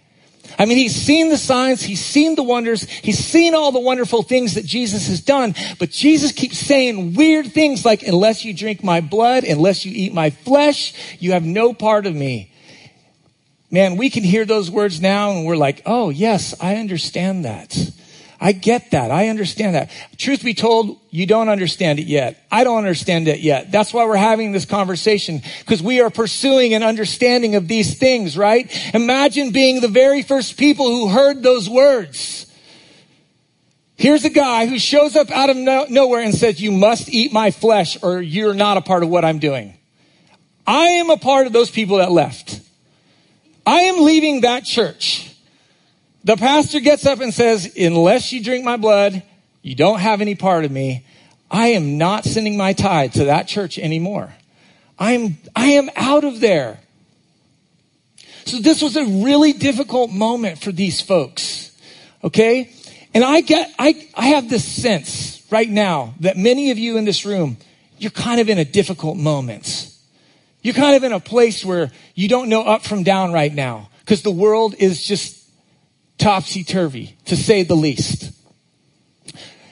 I 0.58 0.64
mean, 0.64 0.78
he's 0.78 0.96
seen 0.96 1.28
the 1.28 1.36
signs, 1.36 1.82
he's 1.82 2.02
seen 2.02 2.36
the 2.36 2.42
wonders, 2.42 2.88
he's 2.88 3.18
seen 3.18 3.54
all 3.54 3.70
the 3.70 3.80
wonderful 3.80 4.22
things 4.22 4.54
that 4.54 4.64
Jesus 4.64 5.06
has 5.08 5.20
done, 5.20 5.54
but 5.78 5.90
Jesus 5.90 6.32
keeps 6.32 6.56
saying 6.56 7.12
weird 7.12 7.52
things 7.52 7.84
like, 7.84 8.02
unless 8.02 8.46
you 8.46 8.54
drink 8.54 8.82
my 8.82 9.02
blood, 9.02 9.44
unless 9.44 9.84
you 9.84 9.92
eat 9.94 10.14
my 10.14 10.30
flesh, 10.30 10.94
you 11.20 11.32
have 11.32 11.44
no 11.44 11.74
part 11.74 12.06
of 12.06 12.14
me. 12.14 12.50
Man, 13.74 13.96
we 13.96 14.08
can 14.08 14.22
hear 14.22 14.44
those 14.44 14.70
words 14.70 15.00
now 15.00 15.32
and 15.32 15.44
we're 15.44 15.56
like, 15.56 15.82
oh 15.84 16.08
yes, 16.08 16.54
I 16.60 16.76
understand 16.76 17.44
that. 17.44 17.76
I 18.40 18.52
get 18.52 18.92
that. 18.92 19.10
I 19.10 19.30
understand 19.30 19.74
that. 19.74 19.90
Truth 20.16 20.44
be 20.44 20.54
told, 20.54 21.00
you 21.10 21.26
don't 21.26 21.48
understand 21.48 21.98
it 21.98 22.06
yet. 22.06 22.40
I 22.52 22.62
don't 22.62 22.78
understand 22.78 23.26
it 23.26 23.40
yet. 23.40 23.72
That's 23.72 23.92
why 23.92 24.04
we're 24.04 24.14
having 24.14 24.52
this 24.52 24.64
conversation 24.64 25.42
because 25.58 25.82
we 25.82 26.00
are 26.00 26.08
pursuing 26.08 26.72
an 26.74 26.84
understanding 26.84 27.56
of 27.56 27.66
these 27.66 27.98
things, 27.98 28.38
right? 28.38 28.70
Imagine 28.94 29.50
being 29.50 29.80
the 29.80 29.88
very 29.88 30.22
first 30.22 30.56
people 30.56 30.86
who 30.86 31.08
heard 31.08 31.42
those 31.42 31.68
words. 31.68 32.46
Here's 33.96 34.24
a 34.24 34.30
guy 34.30 34.66
who 34.66 34.78
shows 34.78 35.16
up 35.16 35.32
out 35.32 35.50
of 35.50 35.56
no- 35.56 35.86
nowhere 35.88 36.22
and 36.22 36.32
says, 36.32 36.62
you 36.62 36.70
must 36.70 37.08
eat 37.08 37.32
my 37.32 37.50
flesh 37.50 38.00
or 38.04 38.22
you're 38.22 38.54
not 38.54 38.76
a 38.76 38.82
part 38.82 39.02
of 39.02 39.08
what 39.08 39.24
I'm 39.24 39.40
doing. 39.40 39.76
I 40.64 40.84
am 40.90 41.10
a 41.10 41.16
part 41.16 41.48
of 41.48 41.52
those 41.52 41.72
people 41.72 41.96
that 41.96 42.12
left. 42.12 42.60
I 43.66 43.80
am 43.80 44.04
leaving 44.04 44.42
that 44.42 44.64
church. 44.64 45.30
The 46.24 46.36
pastor 46.36 46.80
gets 46.80 47.06
up 47.06 47.20
and 47.20 47.32
says, 47.32 47.74
unless 47.76 48.32
you 48.32 48.42
drink 48.42 48.64
my 48.64 48.76
blood, 48.76 49.22
you 49.62 49.74
don't 49.74 50.00
have 50.00 50.20
any 50.20 50.34
part 50.34 50.64
of 50.64 50.70
me. 50.70 51.04
I 51.50 51.68
am 51.68 51.98
not 51.98 52.24
sending 52.24 52.56
my 52.56 52.72
tithe 52.72 53.12
to 53.14 53.26
that 53.26 53.46
church 53.46 53.78
anymore. 53.78 54.34
I'm, 54.98 55.38
I 55.54 55.72
am 55.72 55.90
out 55.96 56.24
of 56.24 56.40
there. 56.40 56.80
So 58.46 58.58
this 58.58 58.82
was 58.82 58.96
a 58.96 59.04
really 59.04 59.52
difficult 59.52 60.10
moment 60.10 60.58
for 60.58 60.72
these 60.72 61.00
folks. 61.00 61.76
Okay? 62.22 62.70
And 63.12 63.24
I 63.24 63.40
get, 63.40 63.72
I, 63.78 64.08
I 64.14 64.28
have 64.28 64.50
this 64.50 64.64
sense 64.64 65.46
right 65.50 65.68
now 65.68 66.14
that 66.20 66.36
many 66.36 66.70
of 66.70 66.78
you 66.78 66.96
in 66.96 67.04
this 67.04 67.24
room, 67.24 67.56
you're 67.98 68.10
kind 68.10 68.40
of 68.40 68.48
in 68.48 68.58
a 68.58 68.64
difficult 68.64 69.16
moment. 69.16 69.93
You're 70.64 70.74
kind 70.74 70.96
of 70.96 71.04
in 71.04 71.12
a 71.12 71.20
place 71.20 71.62
where 71.62 71.92
you 72.14 72.26
don't 72.26 72.48
know 72.48 72.62
up 72.62 72.84
from 72.84 73.02
down 73.02 73.34
right 73.34 73.52
now 73.52 73.90
because 74.00 74.22
the 74.22 74.30
world 74.30 74.74
is 74.78 75.04
just 75.04 75.46
topsy 76.16 76.64
turvy, 76.64 77.18
to 77.26 77.36
say 77.36 77.64
the 77.64 77.76
least. 77.76 78.32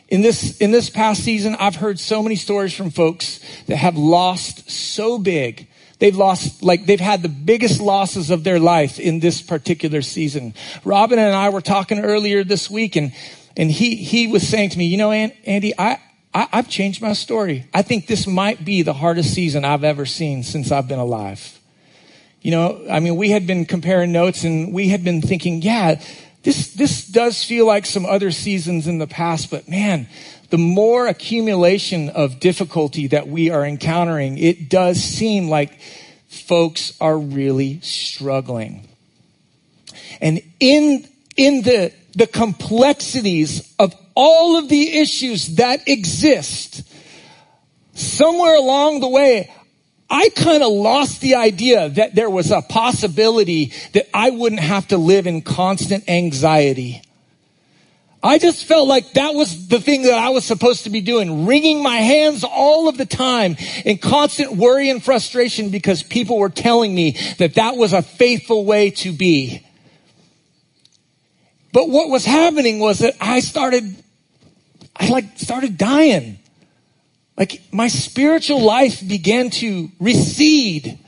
In 0.08 0.20
this, 0.20 0.58
in 0.58 0.70
this 0.70 0.90
past 0.90 1.24
season, 1.24 1.56
I've 1.58 1.76
heard 1.76 1.98
so 1.98 2.22
many 2.22 2.36
stories 2.36 2.74
from 2.74 2.90
folks 2.90 3.40
that 3.68 3.76
have 3.76 3.96
lost 3.96 4.70
so 4.70 5.18
big. 5.18 5.66
They've 5.98 6.14
lost, 6.14 6.62
like, 6.62 6.84
they've 6.84 7.00
had 7.00 7.22
the 7.22 7.30
biggest 7.30 7.80
losses 7.80 8.28
of 8.28 8.44
their 8.44 8.60
life 8.60 9.00
in 9.00 9.20
this 9.20 9.40
particular 9.40 10.02
season. 10.02 10.52
Robin 10.84 11.18
and 11.18 11.34
I 11.34 11.48
were 11.48 11.62
talking 11.62 12.00
earlier 12.00 12.44
this 12.44 12.68
week 12.68 12.96
and, 12.96 13.14
and 13.56 13.70
he, 13.70 13.96
he 13.96 14.26
was 14.26 14.46
saying 14.46 14.70
to 14.70 14.78
me, 14.78 14.84
you 14.84 14.98
know, 14.98 15.10
Andy, 15.10 15.72
I, 15.78 16.02
I, 16.34 16.48
I've 16.52 16.68
changed 16.68 17.02
my 17.02 17.12
story. 17.12 17.66
I 17.74 17.82
think 17.82 18.06
this 18.06 18.26
might 18.26 18.64
be 18.64 18.82
the 18.82 18.92
hardest 18.92 19.34
season 19.34 19.64
I've 19.64 19.84
ever 19.84 20.06
seen 20.06 20.42
since 20.42 20.72
I've 20.72 20.88
been 20.88 20.98
alive. 20.98 21.58
You 22.40 22.50
know, 22.50 22.84
I 22.90 23.00
mean, 23.00 23.16
we 23.16 23.30
had 23.30 23.46
been 23.46 23.66
comparing 23.66 24.12
notes 24.12 24.44
and 24.44 24.72
we 24.72 24.88
had 24.88 25.04
been 25.04 25.22
thinking, 25.22 25.62
yeah, 25.62 26.00
this, 26.42 26.74
this 26.74 27.06
does 27.06 27.44
feel 27.44 27.66
like 27.66 27.86
some 27.86 28.04
other 28.04 28.32
seasons 28.32 28.88
in 28.88 28.98
the 28.98 29.06
past, 29.06 29.50
but 29.50 29.68
man, 29.68 30.08
the 30.50 30.58
more 30.58 31.06
accumulation 31.06 32.10
of 32.10 32.40
difficulty 32.40 33.06
that 33.08 33.28
we 33.28 33.50
are 33.50 33.64
encountering, 33.64 34.38
it 34.38 34.68
does 34.68 35.02
seem 35.02 35.48
like 35.48 35.80
folks 36.28 36.94
are 37.00 37.16
really 37.16 37.80
struggling. 37.80 38.88
And 40.20 40.42
in, 40.58 41.06
in 41.36 41.62
the, 41.62 41.92
the 42.14 42.26
complexities 42.26 43.72
of 43.78 43.94
all 44.14 44.58
of 44.58 44.68
the 44.68 44.98
issues 44.98 45.56
that 45.56 45.88
exist, 45.88 46.82
somewhere 47.94 48.56
along 48.56 49.00
the 49.00 49.08
way, 49.08 49.50
I 50.10 50.28
kind 50.30 50.62
of 50.62 50.70
lost 50.70 51.22
the 51.22 51.36
idea 51.36 51.88
that 51.88 52.14
there 52.14 52.28
was 52.28 52.50
a 52.50 52.60
possibility 52.60 53.72
that 53.94 54.08
I 54.12 54.30
wouldn't 54.30 54.60
have 54.60 54.88
to 54.88 54.98
live 54.98 55.26
in 55.26 55.40
constant 55.40 56.08
anxiety. 56.08 57.02
I 58.22 58.38
just 58.38 58.66
felt 58.66 58.86
like 58.86 59.14
that 59.14 59.34
was 59.34 59.66
the 59.66 59.80
thing 59.80 60.02
that 60.02 60.18
I 60.18 60.28
was 60.28 60.44
supposed 60.44 60.84
to 60.84 60.90
be 60.90 61.00
doing, 61.00 61.44
wringing 61.44 61.82
my 61.82 61.96
hands 61.96 62.44
all 62.44 62.88
of 62.88 62.96
the 62.96 63.06
time 63.06 63.56
in 63.84 63.98
constant 63.98 64.52
worry 64.52 64.90
and 64.90 65.02
frustration 65.02 65.70
because 65.70 66.04
people 66.04 66.38
were 66.38 66.50
telling 66.50 66.94
me 66.94 67.16
that 67.38 67.54
that 67.54 67.76
was 67.76 67.92
a 67.92 68.02
faithful 68.02 68.64
way 68.64 68.90
to 68.90 69.12
be. 69.12 69.66
But 71.72 71.88
what 71.88 72.10
was 72.10 72.24
happening 72.24 72.78
was 72.78 72.98
that 72.98 73.16
I 73.20 73.40
started, 73.40 73.96
I 74.94 75.08
like 75.08 75.38
started 75.38 75.78
dying. 75.78 76.38
Like 77.36 77.62
my 77.72 77.88
spiritual 77.88 78.60
life 78.60 79.06
began 79.06 79.50
to 79.50 79.90
recede. 79.98 80.98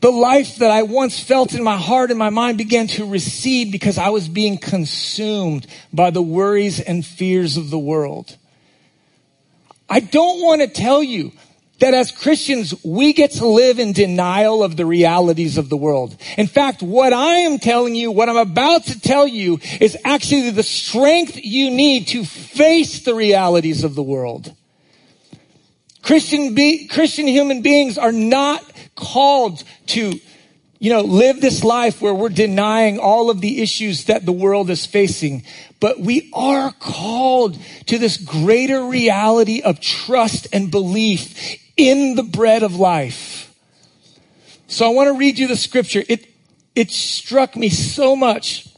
The 0.00 0.10
life 0.10 0.56
that 0.56 0.70
I 0.70 0.82
once 0.82 1.20
felt 1.20 1.54
in 1.54 1.62
my 1.62 1.76
heart 1.76 2.10
and 2.10 2.18
my 2.18 2.30
mind 2.30 2.58
began 2.58 2.88
to 2.88 3.04
recede 3.06 3.70
because 3.70 3.98
I 3.98 4.08
was 4.08 4.26
being 4.26 4.58
consumed 4.58 5.66
by 5.92 6.10
the 6.10 6.22
worries 6.22 6.80
and 6.80 7.06
fears 7.06 7.56
of 7.56 7.70
the 7.70 7.78
world. 7.78 8.36
I 9.88 10.00
don't 10.00 10.42
want 10.42 10.62
to 10.62 10.66
tell 10.66 11.02
you 11.02 11.32
that 11.82 11.94
as 11.94 12.12
Christians, 12.12 12.72
we 12.84 13.12
get 13.12 13.32
to 13.32 13.46
live 13.48 13.80
in 13.80 13.92
denial 13.92 14.62
of 14.62 14.76
the 14.76 14.86
realities 14.86 15.58
of 15.58 15.68
the 15.68 15.76
world. 15.76 16.16
In 16.38 16.46
fact, 16.46 16.80
what 16.80 17.12
I 17.12 17.38
am 17.38 17.58
telling 17.58 17.96
you, 17.96 18.12
what 18.12 18.28
I'm 18.28 18.36
about 18.36 18.84
to 18.84 19.00
tell 19.00 19.26
you 19.26 19.58
is 19.80 19.98
actually 20.04 20.50
the 20.50 20.62
strength 20.62 21.36
you 21.42 21.72
need 21.72 22.06
to 22.08 22.24
face 22.24 23.00
the 23.00 23.16
realities 23.16 23.82
of 23.82 23.96
the 23.96 24.02
world. 24.02 24.54
Christian, 26.02 26.54
be, 26.54 26.86
Christian 26.86 27.26
human 27.26 27.62
beings 27.62 27.98
are 27.98 28.12
not 28.12 28.64
called 28.94 29.64
to, 29.86 30.20
you 30.78 30.90
know, 30.90 31.00
live 31.00 31.40
this 31.40 31.64
life 31.64 32.00
where 32.00 32.14
we're 32.14 32.28
denying 32.28 33.00
all 33.00 33.28
of 33.28 33.40
the 33.40 33.60
issues 33.60 34.04
that 34.04 34.24
the 34.24 34.30
world 34.30 34.70
is 34.70 34.86
facing. 34.86 35.42
But 35.80 35.98
we 35.98 36.30
are 36.32 36.70
called 36.78 37.58
to 37.86 37.98
this 37.98 38.18
greater 38.18 38.84
reality 38.84 39.62
of 39.62 39.80
trust 39.80 40.46
and 40.52 40.70
belief 40.70 41.58
in 41.76 42.14
the 42.14 42.22
bread 42.22 42.62
of 42.62 42.76
life. 42.76 43.54
So 44.66 44.86
I 44.86 44.94
want 44.94 45.08
to 45.08 45.18
read 45.18 45.38
you 45.38 45.46
the 45.46 45.56
scripture. 45.56 46.02
It, 46.08 46.26
it 46.74 46.90
struck 46.90 47.56
me 47.56 47.68
so 47.68 48.16
much. 48.16 48.68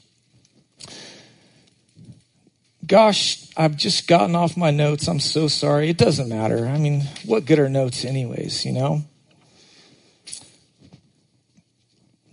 Gosh, 2.87 3.49
I've 3.57 3.77
just 3.77 4.09
gotten 4.09 4.35
off 4.35 4.57
my 4.57 4.71
notes. 4.71 5.09
I'm 5.09 5.21
so 5.21 5.49
sorry. 5.49 5.89
It 5.89 5.97
doesn't 5.97 6.29
matter. 6.29 6.67
I 6.67 6.79
mean, 6.79 7.03
what 7.25 7.45
good 7.45 7.59
are 7.59 7.69
notes 7.69 8.05
anyways, 8.05 8.65
you 8.65 8.73
know? 8.73 9.05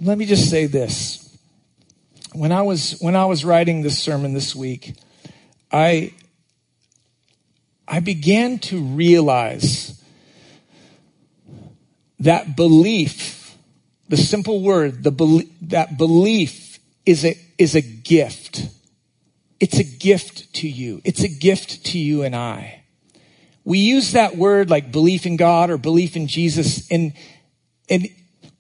Let 0.02 0.18
me 0.18 0.26
just 0.26 0.50
say 0.50 0.66
this. 0.66 1.38
When 2.34 2.52
I 2.52 2.64
was 2.64 2.98
when 3.02 3.16
I 3.16 3.26
was 3.26 3.46
writing 3.46 3.84
this 3.84 4.00
sermon 4.00 4.34
this 4.34 4.56
week, 4.56 4.96
I 5.72 6.14
I 7.88 8.00
began 8.00 8.58
to 8.60 8.82
realize 8.82 10.01
that 12.22 12.56
belief, 12.56 13.56
the 14.10 14.18
simple 14.18 14.62
word, 14.62 15.04
the 15.04 15.48
that 15.64 15.98
belief 15.98 16.80
is 17.06 17.26
a, 17.26 17.38
is 17.58 17.76
a 17.76 17.82
gift. 17.82 18.68
It's 19.60 19.78
a 19.78 19.84
gift 19.84 20.54
to 20.56 20.68
you. 20.68 21.02
It's 21.04 21.24
a 21.24 21.28
gift 21.28 21.86
to 21.88 22.00
you 22.00 22.24
and 22.24 22.36
I. 22.36 22.84
We 23.64 23.80
use 23.80 24.14
that 24.14 24.38
word 24.38 24.70
like 24.70 24.92
belief 24.92 25.26
in 25.26 25.38
God 25.38 25.70
or 25.70 25.78
belief 25.78 26.16
in 26.16 26.28
Jesus 26.28 26.90
and, 26.90 27.14
and 27.90 28.08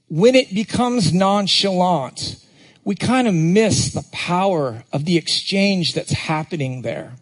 when 0.07 0.35
it 0.35 0.53
becomes 0.53 1.13
nonchalant, 1.13 2.35
we 2.83 2.95
kind 2.95 3.29
of 3.29 3.33
miss 3.33 3.93
the 3.93 4.03
power 4.11 4.83
of 4.91 5.05
the 5.05 5.15
exchange 5.15 5.93
that's 5.93 6.11
happening 6.11 6.81
there. 6.81 7.13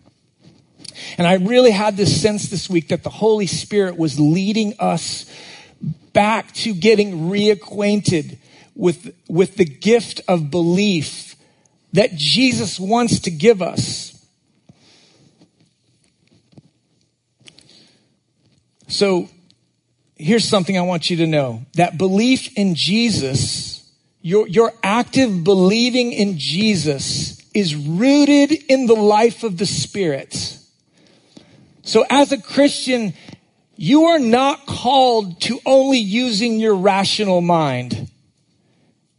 And 1.18 1.28
I 1.28 1.36
really 1.36 1.70
had 1.70 1.98
this 1.98 2.20
sense 2.20 2.50
this 2.50 2.68
week 2.68 2.88
that 2.88 3.04
the 3.04 3.12
Holy 3.12 3.46
Spirit 3.46 3.96
was 3.96 4.20
leading 4.20 4.74
us 4.80 5.26
back 6.14 6.54
to 6.54 6.74
getting 6.74 7.30
reacquainted 7.30 8.38
with, 8.76 9.16
with 9.28 9.56
the 9.56 9.66
gift 9.66 10.22
of 10.28 10.52
belief 10.52 11.36
that 11.94 12.16
Jesus 12.16 12.80
wants 12.80 13.20
to 13.22 13.32
give 13.32 13.62
us. 13.62 14.16
So 18.88 19.30
here's 20.16 20.48
something 20.48 20.78
I 20.78 20.82
want 20.82 21.10
you 21.10 21.18
to 21.18 21.28
know 21.28 21.66
that 21.76 21.98
belief 21.98 22.58
in 22.58 22.76
Jesus, 22.76 23.90
your, 24.22 24.48
your 24.48 24.74
active 24.84 25.44
believing 25.44 26.12
in 26.12 26.38
Jesus 26.38 27.40
is 27.54 27.76
rooted 27.76 28.52
in 28.52 28.86
the 28.86 28.96
life 28.96 29.44
of 29.44 29.58
the 29.58 29.66
Spirit. 29.66 30.58
So 31.84 32.06
as 32.10 32.32
a 32.32 32.42
Christian, 32.42 33.14
you 33.82 34.08
are 34.08 34.20
not 34.20 34.66
called 34.66 35.40
to 35.40 35.58
only 35.66 36.00
using 36.00 36.60
your 36.60 36.76
rational 36.76 37.40
mind. 37.40 38.10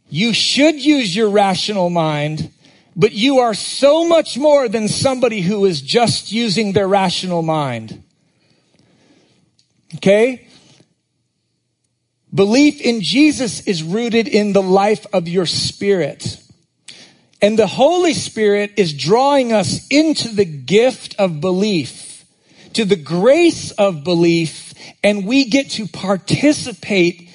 You 0.07 0.33
should 0.33 0.75
use 0.75 1.15
your 1.15 1.31
rational 1.31 1.89
mind, 1.89 2.51
but 2.95 3.11
you 3.11 3.39
are 3.39 3.55
so 3.55 4.07
much 4.07 4.37
more 4.37 4.69
than 4.69 4.87
somebody 4.87 5.41
who 5.41 5.65
is 5.65 5.81
just 5.81 6.31
using 6.31 6.73
their 6.73 6.87
rational 6.87 7.41
mind. 7.41 8.03
Okay? 9.95 10.47
Belief 12.31 12.81
in 12.81 13.01
Jesus 13.01 13.61
is 13.61 13.81
rooted 13.81 14.27
in 14.27 14.53
the 14.53 14.61
life 14.61 15.07
of 15.11 15.27
your 15.27 15.47
spirit. 15.47 16.39
And 17.41 17.57
the 17.57 17.65
Holy 17.65 18.13
Spirit 18.13 18.73
is 18.77 18.93
drawing 18.93 19.53
us 19.53 19.87
into 19.87 20.29
the 20.29 20.45
gift 20.45 21.15
of 21.17 21.41
belief 21.41 22.00
to 22.73 22.85
the 22.85 22.95
grace 22.95 23.71
of 23.71 24.03
belief 24.03 24.73
and 25.03 25.25
we 25.25 25.45
get 25.45 25.71
to 25.71 25.87
participate 25.87 27.29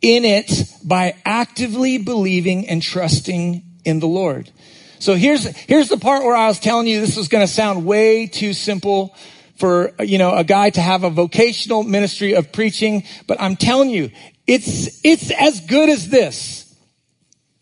in 0.00 0.24
it 0.24 0.50
by 0.84 1.14
actively 1.24 1.98
believing 1.98 2.68
and 2.68 2.82
trusting 2.82 3.62
in 3.84 4.00
the 4.00 4.08
Lord. 4.08 4.50
So 4.98 5.14
here's, 5.14 5.44
here's 5.44 5.88
the 5.88 5.96
part 5.96 6.24
where 6.24 6.36
I 6.36 6.46
was 6.46 6.60
telling 6.60 6.86
you 6.86 7.00
this 7.00 7.16
was 7.16 7.28
going 7.28 7.46
to 7.46 7.52
sound 7.52 7.84
way 7.84 8.26
too 8.26 8.52
simple 8.52 9.16
for, 9.56 9.92
you 10.00 10.18
know, 10.18 10.34
a 10.34 10.44
guy 10.44 10.70
to 10.70 10.80
have 10.80 11.04
a 11.04 11.10
vocational 11.10 11.82
ministry 11.82 12.34
of 12.34 12.52
preaching, 12.52 13.04
but 13.26 13.40
I'm 13.40 13.56
telling 13.56 13.90
you, 13.90 14.10
it's, 14.46 15.00
it's 15.04 15.30
as 15.30 15.60
good 15.60 15.88
as 15.88 16.08
this. 16.08 16.72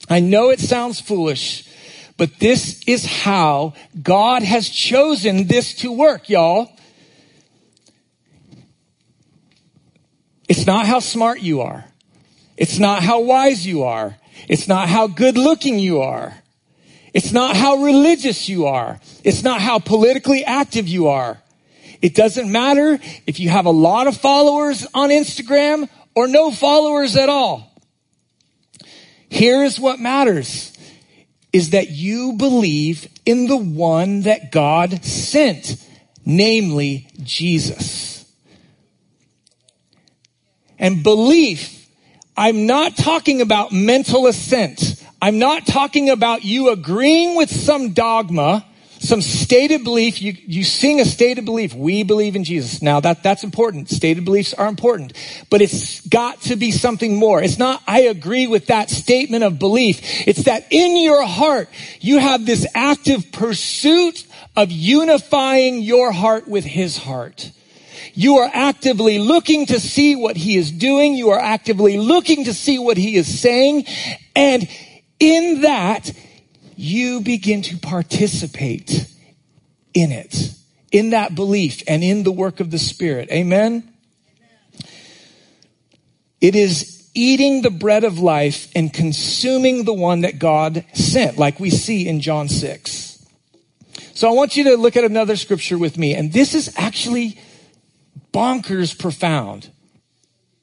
I 0.09 0.21
know 0.21 0.51
it 0.51 0.61
sounds 0.61 1.01
foolish, 1.01 1.69
but 2.17 2.39
this 2.39 2.83
is 2.87 3.05
how 3.05 3.75
God 4.03 4.43
has 4.43 4.69
chosen 4.69 5.47
this 5.47 5.75
to 5.77 5.93
work, 5.93 6.29
y'all. 6.29 6.71
It's 10.51 10.67
not 10.67 10.85
how 10.85 10.99
smart 10.99 11.43
you 11.43 11.61
are. 11.61 11.85
It's 12.57 12.81
not 12.81 13.05
how 13.05 13.21
wise 13.21 13.65
you 13.65 13.85
are. 13.85 14.17
It's 14.49 14.67
not 14.67 14.89
how 14.89 15.07
good 15.07 15.39
looking 15.39 15.79
you 15.79 16.01
are. 16.01 16.43
It's 17.15 17.31
not 17.31 17.55
how 17.55 17.77
religious 17.77 18.49
you 18.49 18.67
are. 18.67 18.99
It's 19.23 19.45
not 19.45 19.61
how 19.61 19.79
politically 19.79 20.45
active 20.45 20.89
you 20.89 21.07
are. 21.07 21.41
It 22.03 22.17
doesn't 22.17 22.51
matter 22.51 22.99
if 23.29 23.39
you 23.39 23.49
have 23.49 23.65
a 23.65 23.71
lot 23.71 24.09
of 24.09 24.17
followers 24.17 24.85
on 24.93 25.11
Instagram 25.11 25.89
or 26.17 26.27
no 26.27 26.51
followers 26.51 27.15
at 27.15 27.29
all. 27.29 27.73
Here's 29.29 29.79
what 29.79 30.01
matters 30.01 30.77
is 31.53 31.71
that 31.71 31.91
you 31.91 32.33
believe 32.33 33.07
in 33.25 33.47
the 33.47 33.57
one 33.57 34.23
that 34.23 34.51
God 34.51 35.05
sent, 35.05 35.77
namely 36.27 37.07
Jesus 37.23 38.10
and 40.81 41.05
belief, 41.05 41.89
I'm 42.37 42.67
not 42.67 42.97
talking 42.97 43.41
about 43.41 43.71
mental 43.71 44.27
assent. 44.27 45.01
I'm 45.23 45.39
not 45.39 45.67
talking 45.67 46.11
about 46.11 46.45
you 46.45 46.71
agreeing 46.71 47.37
with 47.37 47.51
some 47.51 47.93
dogma 47.93 48.67
some 49.01 49.23
stated 49.23 49.83
belief. 49.83 50.21
You, 50.21 50.37
you 50.47 50.63
sing 50.63 51.01
a 51.01 51.07
stated 51.07 51.45
belief. 51.47 51.75
We 51.75 52.03
believe 52.03 52.37
in 52.37 52.45
Jesus. 52.45 52.83
Now 52.83 53.01
that, 53.01 53.23
that's 53.23 53.43
important. 53.43 53.89
Stated 53.89 54.25
beliefs 54.25 54.53
are 54.55 54.69
important, 54.69 55.15
but 55.49 55.63
it's 55.63 56.07
got 56.07 56.43
to 56.43 56.57
be 56.57 56.71
something 56.71 57.17
more. 57.17 57.43
It's 57.43 57.59
not, 57.59 57.83
I 57.87 58.03
agree 58.03 58.47
with 58.47 58.67
that 58.67 58.91
statement 58.91 59.43
of 59.43 59.59
belief. 59.59 60.01
It's 60.29 60.45
that 60.45 60.67
in 60.71 61.03
your 61.03 61.25
heart, 61.25 61.71
you 62.01 62.19
have 62.19 62.45
this 62.45 62.67
active 62.75 63.33
pursuit 63.33 64.27
of 64.55 64.71
unifying 64.71 65.81
your 65.81 66.13
heart 66.13 66.47
with 66.47 66.65
his 66.65 66.99
heart. 66.99 67.51
You 68.15 68.39
are 68.39 68.51
actively 68.53 69.19
looking 69.19 69.67
to 69.67 69.81
see 69.81 70.17
what 70.17 70.37
he 70.37 70.57
is 70.57 70.71
doing. 70.71 71.15
You 71.15 71.31
are 71.31 71.39
actively 71.39 71.99
looking 71.99 72.45
to 72.45 72.55
see 72.55 72.79
what 72.79 72.97
he 72.97 73.17
is 73.17 73.41
saying. 73.41 73.85
And 74.35 74.69
in 75.19 75.63
that, 75.63 76.13
you 76.77 77.21
begin 77.21 77.63
to 77.63 77.77
participate 77.77 79.07
in 79.93 80.13
it, 80.13 80.55
in 80.91 81.11
that 81.11 81.35
belief 81.35 81.83
and 81.87 82.03
in 82.03 82.23
the 82.23 82.33
work 82.33 82.61
of 82.61 82.71
the 82.71 82.79
Spirit. 82.79 83.31
Amen? 83.31 83.87
It 86.41 86.55
is 86.55 87.11
eating 87.13 87.63
the 87.63 87.71
bread 87.71 88.05
of 88.05 88.19
life 88.19 88.71
and 88.75 88.93
consuming 88.93 89.85
the 89.85 89.93
one 89.93 90.23
that 90.23 90.39
God 90.39 90.85
sent, 90.95 91.37
like 91.37 91.61
we 91.61 91.69
see 91.71 92.09
in 92.09 92.21
John 92.21 92.49
6. 92.49 93.27
So 94.15 94.29
I 94.29 94.33
want 94.33 94.57
you 94.57 94.65
to 94.65 94.77
look 94.77 94.97
at 94.97 95.05
another 95.05 95.37
scripture 95.37 95.77
with 95.79 95.99
me, 95.99 96.15
and 96.15 96.33
this 96.33 96.55
is 96.55 96.73
actually 96.77 97.39
bonkers 98.33 98.99
profound. 98.99 99.71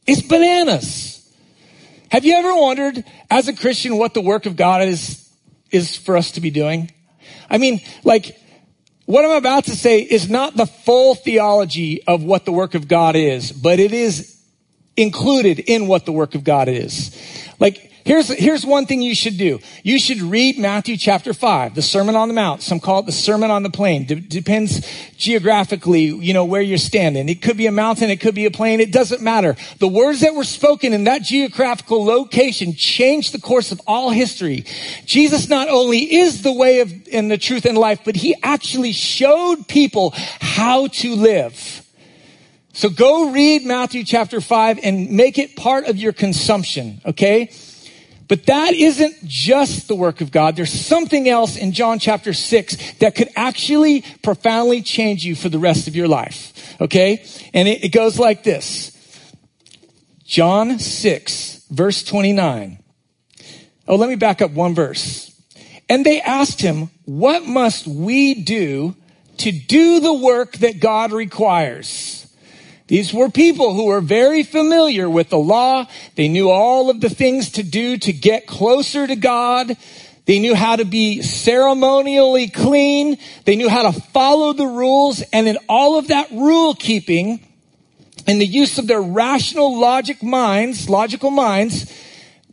It's 0.05 0.21
bananas. 0.21 1.13
Have 2.09 2.23
you 2.23 2.35
ever 2.35 2.55
wondered, 2.55 3.03
as 3.29 3.47
a 3.47 3.53
Christian, 3.53 3.97
what 3.97 4.13
the 4.13 4.21
work 4.21 4.45
of 4.45 4.55
God 4.55 4.81
is 4.81 5.27
is 5.71 5.95
for 5.95 6.17
us 6.17 6.31
to 6.31 6.41
be 6.41 6.49
doing. 6.49 6.91
I 7.49 7.57
mean, 7.57 7.81
like, 8.03 8.39
what 9.05 9.23
I'm 9.23 9.31
about 9.31 9.65
to 9.65 9.75
say 9.75 10.01
is 10.01 10.29
not 10.29 10.55
the 10.55 10.65
full 10.65 11.15
theology 11.15 12.03
of 12.03 12.23
what 12.23 12.45
the 12.45 12.51
work 12.51 12.75
of 12.75 12.87
God 12.87 13.15
is, 13.15 13.51
but 13.51 13.79
it 13.79 13.93
is 13.93 14.41
included 14.95 15.59
in 15.59 15.87
what 15.87 16.05
the 16.05 16.11
work 16.11 16.35
of 16.35 16.43
God 16.43 16.67
is. 16.67 17.15
Like, 17.59 17.91
Here's, 18.07 18.29
here's 18.29 18.65
one 18.65 18.85
thing 18.85 19.01
you 19.01 19.13
should 19.13 19.37
do. 19.37 19.59
You 19.83 19.99
should 19.99 20.21
read 20.21 20.57
Matthew 20.57 20.95
chapter 20.95 21.33
5, 21.33 21.75
the 21.75 21.81
Sermon 21.81 22.15
on 22.15 22.29
the 22.29 22.33
Mount. 22.33 22.61
Some 22.61 22.79
call 22.79 22.99
it 22.99 23.05
the 23.05 23.11
Sermon 23.11 23.51
on 23.51 23.63
the 23.63 23.69
Plain. 23.69 24.05
D- 24.05 24.15
depends 24.21 24.87
geographically, 25.17 26.03
you 26.05 26.33
know, 26.33 26.45
where 26.45 26.61
you're 26.61 26.77
standing. 26.77 27.27
It 27.27 27.41
could 27.41 27.57
be 27.57 27.67
a 27.67 27.71
mountain, 27.73 28.09
it 28.09 28.21
could 28.21 28.33
be 28.33 28.45
a 28.45 28.49
plain, 28.49 28.79
it 28.79 28.93
doesn't 28.93 29.21
matter. 29.21 29.57
The 29.79 29.89
words 29.89 30.21
that 30.21 30.35
were 30.35 30.45
spoken 30.45 30.93
in 30.93 31.03
that 31.03 31.23
geographical 31.23 32.05
location 32.05 32.75
changed 32.75 33.33
the 33.33 33.41
course 33.41 33.73
of 33.73 33.81
all 33.85 34.09
history. 34.09 34.63
Jesus 35.05 35.49
not 35.49 35.67
only 35.67 36.15
is 36.15 36.43
the 36.43 36.53
way 36.53 36.79
of, 36.79 36.93
and 37.11 37.29
the 37.29 37.37
truth 37.37 37.65
and 37.65 37.77
life, 37.77 37.99
but 38.05 38.15
he 38.15 38.37
actually 38.41 38.93
showed 38.93 39.67
people 39.67 40.13
how 40.39 40.87
to 40.87 41.13
live. 41.13 41.85
So 42.71 42.89
go 42.89 43.31
read 43.31 43.65
Matthew 43.65 44.05
chapter 44.05 44.39
5 44.39 44.79
and 44.81 45.11
make 45.11 45.37
it 45.37 45.57
part 45.57 45.87
of 45.87 45.97
your 45.97 46.13
consumption, 46.13 47.01
okay? 47.05 47.51
But 48.27 48.45
that 48.47 48.73
isn't 48.73 49.23
just 49.23 49.87
the 49.87 49.95
work 49.95 50.21
of 50.21 50.31
God. 50.31 50.55
There's 50.55 50.71
something 50.71 51.29
else 51.29 51.55
in 51.55 51.71
John 51.71 51.99
chapter 51.99 52.33
6 52.33 52.95
that 52.99 53.15
could 53.15 53.29
actually 53.35 54.03
profoundly 54.21 54.81
change 54.81 55.23
you 55.23 55.35
for 55.35 55.49
the 55.49 55.59
rest 55.59 55.87
of 55.87 55.95
your 55.95 56.07
life. 56.07 56.75
Okay? 56.81 57.25
And 57.53 57.67
it, 57.67 57.85
it 57.85 57.89
goes 57.89 58.19
like 58.19 58.43
this. 58.43 58.91
John 60.25 60.77
6, 60.77 61.63
verse 61.69 62.03
29. 62.03 62.79
Oh, 63.87 63.95
let 63.95 64.09
me 64.09 64.15
back 64.15 64.41
up 64.41 64.51
one 64.51 64.75
verse. 64.75 65.33
And 65.87 66.05
they 66.05 66.19
asked 66.19 66.59
him, 66.59 66.89
what 67.05 67.45
must 67.45 67.87
we 67.87 68.33
do 68.33 68.95
to 69.37 69.51
do 69.53 70.01
the 70.01 70.13
work 70.13 70.57
that 70.57 70.81
God 70.81 71.13
requires? 71.13 72.26
These 72.87 73.13
were 73.13 73.29
people 73.29 73.73
who 73.73 73.85
were 73.85 74.01
very 74.01 74.43
familiar 74.43 75.09
with 75.09 75.29
the 75.29 75.37
law. 75.37 75.87
They 76.15 76.27
knew 76.29 76.49
all 76.49 76.89
of 76.89 77.01
the 77.01 77.09
things 77.09 77.51
to 77.51 77.63
do 77.63 77.97
to 77.97 78.13
get 78.13 78.47
closer 78.47 79.05
to 79.05 79.15
God. 79.15 79.75
They 80.25 80.39
knew 80.39 80.55
how 80.55 80.75
to 80.77 80.85
be 80.85 81.21
ceremonially 81.21 82.49
clean. 82.49 83.17
They 83.45 83.55
knew 83.55 83.69
how 83.69 83.91
to 83.91 83.99
follow 83.99 84.53
the 84.53 84.67
rules. 84.67 85.21
And 85.33 85.47
in 85.47 85.57
all 85.67 85.97
of 85.97 86.07
that 86.09 86.31
rule 86.31 86.75
keeping, 86.75 87.45
in 88.25 88.39
the 88.39 88.45
use 88.45 88.77
of 88.77 88.87
their 88.87 89.01
rational 89.01 89.79
logic 89.79 90.21
minds, 90.21 90.89
logical 90.89 91.31
minds, 91.31 91.91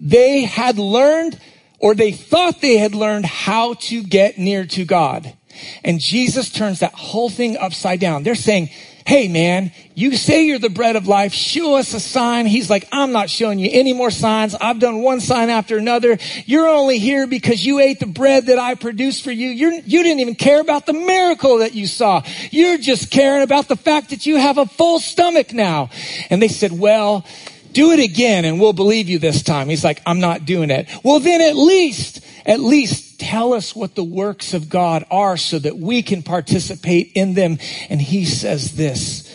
they 0.00 0.42
had 0.42 0.78
learned 0.78 1.40
or 1.78 1.94
they 1.94 2.12
thought 2.12 2.60
they 2.60 2.78
had 2.78 2.94
learned 2.94 3.26
how 3.26 3.74
to 3.74 4.02
get 4.02 4.38
near 4.38 4.64
to 4.64 4.84
God. 4.84 5.36
And 5.84 6.00
Jesus 6.00 6.50
turns 6.50 6.80
that 6.80 6.94
whole 6.94 7.28
thing 7.28 7.56
upside 7.56 8.00
down. 8.00 8.22
They're 8.22 8.34
saying, 8.34 8.70
Hey 9.06 9.28
man, 9.28 9.70
you 9.94 10.16
say 10.16 10.46
you're 10.46 10.58
the 10.58 10.70
bread 10.70 10.96
of 10.96 11.06
life. 11.06 11.34
Show 11.34 11.76
us 11.76 11.92
a 11.92 12.00
sign. 12.00 12.46
He's 12.46 12.70
like, 12.70 12.88
I'm 12.90 13.12
not 13.12 13.28
showing 13.28 13.58
you 13.58 13.68
any 13.70 13.92
more 13.92 14.10
signs. 14.10 14.54
I've 14.54 14.78
done 14.78 15.02
one 15.02 15.20
sign 15.20 15.50
after 15.50 15.76
another. 15.76 16.16
You're 16.46 16.66
only 16.66 16.98
here 16.98 17.26
because 17.26 17.66
you 17.66 17.80
ate 17.80 18.00
the 18.00 18.06
bread 18.06 18.46
that 18.46 18.58
I 18.58 18.76
produced 18.76 19.22
for 19.22 19.30
you. 19.30 19.50
You're, 19.50 19.72
you 19.72 20.02
didn't 20.02 20.20
even 20.20 20.36
care 20.36 20.58
about 20.58 20.86
the 20.86 20.94
miracle 20.94 21.58
that 21.58 21.74
you 21.74 21.86
saw. 21.86 22.22
You're 22.50 22.78
just 22.78 23.10
caring 23.10 23.42
about 23.42 23.68
the 23.68 23.76
fact 23.76 24.08
that 24.08 24.24
you 24.24 24.36
have 24.36 24.56
a 24.56 24.64
full 24.64 25.00
stomach 25.00 25.52
now. 25.52 25.90
And 26.30 26.40
they 26.40 26.48
said, 26.48 26.72
well, 26.72 27.26
do 27.72 27.90
it 27.90 28.00
again 28.00 28.46
and 28.46 28.58
we'll 28.58 28.72
believe 28.72 29.10
you 29.10 29.18
this 29.18 29.42
time. 29.42 29.68
He's 29.68 29.84
like, 29.84 30.00
I'm 30.06 30.20
not 30.20 30.46
doing 30.46 30.70
it. 30.70 30.88
Well, 31.04 31.20
then 31.20 31.42
at 31.42 31.56
least, 31.56 32.24
at 32.46 32.60
least 32.60 33.13
tell 33.24 33.54
us 33.54 33.74
what 33.74 33.94
the 33.94 34.04
works 34.04 34.52
of 34.52 34.68
God 34.68 35.04
are 35.10 35.36
so 35.36 35.58
that 35.58 35.78
we 35.78 36.02
can 36.02 36.22
participate 36.22 37.12
in 37.14 37.34
them. 37.34 37.58
And 37.88 38.00
he 38.00 38.24
says 38.24 38.76
this. 38.76 39.30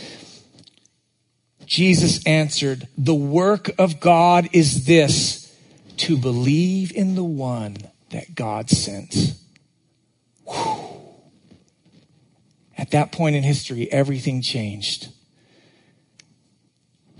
Jesus 1.66 2.26
answered, 2.26 2.88
the 2.98 3.16
work 3.16 3.72
of 3.78 4.00
God 4.00 4.50
is 4.54 4.86
this, 4.86 5.56
to 5.98 6.18
believe 6.18 6.92
in 6.94 7.16
the 7.16 7.24
one 7.24 7.78
that 8.12 8.34
God 8.34 8.70
sent. 8.70 9.34
Whew. 10.46 10.86
At 12.78 12.92
that 12.92 13.12
point 13.12 13.36
in 13.36 13.44
history, 13.44 13.92
everything 13.92 14.42
changed. 14.42 15.10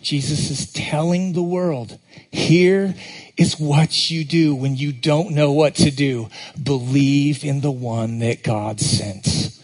Jesus 0.02 0.50
is 0.50 0.72
telling 0.72 1.34
the 1.34 1.44
world, 1.44 2.00
here 2.32 2.96
is 3.40 3.60
what 3.60 4.12
you 4.12 4.26
do 4.26 4.54
when 4.54 4.76
you 4.76 4.92
don't 4.92 5.32
know 5.32 5.54
what 5.54 5.76
to 5.76 5.92
do. 5.92 6.30
Believe 6.62 7.46
in 7.46 7.62
the 7.62 7.72
one 7.72 8.20
that 8.20 8.44
God 8.44 8.82
sent. 8.82 9.58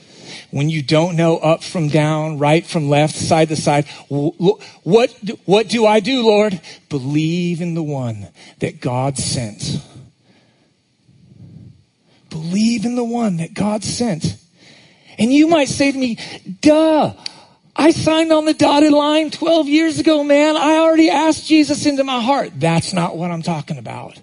When 0.49 0.69
you 0.69 0.81
don't 0.81 1.17
know 1.17 1.37
up 1.37 1.61
from 1.61 1.89
down, 1.89 2.39
right 2.39 2.65
from 2.65 2.87
left, 2.87 3.15
side 3.15 3.49
to 3.49 3.57
side, 3.57 3.85
what, 4.07 5.11
what 5.45 5.67
do 5.67 5.85
I 5.85 5.99
do, 5.99 6.25
Lord? 6.25 6.61
Believe 6.87 7.59
in 7.59 7.73
the 7.73 7.83
one 7.83 8.29
that 8.59 8.79
God 8.79 9.17
sent. 9.17 9.81
Believe 12.29 12.85
in 12.85 12.95
the 12.95 13.03
one 13.03 13.37
that 13.37 13.53
God 13.53 13.83
sent. 13.83 14.37
And 15.17 15.33
you 15.33 15.47
might 15.47 15.67
say 15.67 15.91
to 15.91 15.97
me, 15.97 16.17
duh, 16.61 17.13
I 17.75 17.91
signed 17.91 18.31
on 18.31 18.45
the 18.45 18.53
dotted 18.53 18.93
line 18.93 19.31
12 19.31 19.67
years 19.67 19.99
ago, 19.99 20.23
man. 20.23 20.55
I 20.55 20.77
already 20.77 21.09
asked 21.09 21.45
Jesus 21.45 21.85
into 21.85 22.03
my 22.03 22.21
heart. 22.21 22.51
That's 22.55 22.93
not 22.93 23.17
what 23.17 23.31
I'm 23.31 23.41
talking 23.41 23.77
about. 23.77 24.17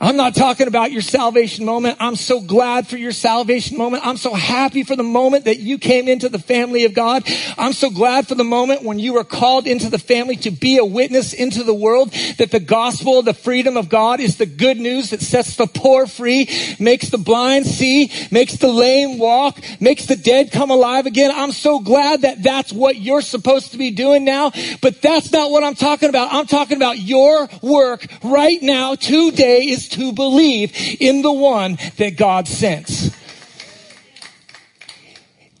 I'm 0.00 0.16
not 0.16 0.34
talking 0.34 0.68
about 0.68 0.90
your 0.90 1.02
salvation 1.02 1.66
moment. 1.66 1.98
I'm 2.00 2.16
so 2.16 2.40
glad 2.40 2.86
for 2.86 2.96
your 2.96 3.12
salvation 3.12 3.76
moment. 3.76 4.06
I'm 4.06 4.16
so 4.16 4.32
happy 4.32 4.84
for 4.84 4.96
the 4.96 5.02
moment 5.02 5.44
that 5.44 5.58
you 5.58 5.76
came 5.76 6.08
into 6.08 6.30
the 6.30 6.38
family 6.38 6.84
of 6.84 6.94
God. 6.94 7.28
I'm 7.58 7.74
so 7.74 7.90
glad 7.90 8.26
for 8.26 8.34
the 8.34 8.44
moment 8.44 8.84
when 8.84 8.98
you 8.98 9.12
were 9.12 9.24
called 9.24 9.66
into 9.66 9.90
the 9.90 9.98
family 9.98 10.36
to 10.36 10.50
be 10.50 10.78
a 10.78 10.84
witness 10.84 11.34
into 11.34 11.62
the 11.62 11.74
world 11.74 12.12
that 12.38 12.50
the 12.50 12.60
gospel, 12.60 13.20
the 13.20 13.34
freedom 13.34 13.76
of 13.76 13.90
God 13.90 14.20
is 14.20 14.38
the 14.38 14.46
good 14.46 14.78
news 14.78 15.10
that 15.10 15.20
sets 15.20 15.56
the 15.56 15.66
poor 15.66 16.06
free, 16.06 16.48
makes 16.80 17.10
the 17.10 17.18
blind 17.18 17.66
see, 17.66 18.10
makes 18.30 18.54
the 18.54 18.68
lame 18.68 19.18
walk, 19.18 19.58
makes 19.78 20.06
the 20.06 20.16
dead 20.16 20.52
come 20.52 20.70
alive 20.70 21.04
again. 21.04 21.30
I'm 21.34 21.52
so 21.52 21.80
glad 21.80 22.22
that 22.22 22.42
that's 22.42 22.72
what 22.72 22.96
you're 22.96 23.20
supposed 23.20 23.72
to 23.72 23.78
be 23.78 23.90
doing 23.90 24.24
now, 24.24 24.52
but 24.80 25.02
that's 25.02 25.32
not 25.32 25.50
what 25.50 25.64
I'm 25.64 25.74
talking 25.74 26.08
about. 26.08 26.32
I'm 26.32 26.46
talking 26.46 26.78
about 26.78 26.98
your 26.98 27.46
work 27.60 28.06
right 28.22 28.62
now, 28.62 28.94
today, 28.94 29.65
is 29.70 29.88
to 29.90 30.12
believe 30.12 30.72
in 31.00 31.22
the 31.22 31.32
one 31.32 31.78
that 31.96 32.16
God 32.16 32.48
sent. 32.48 33.10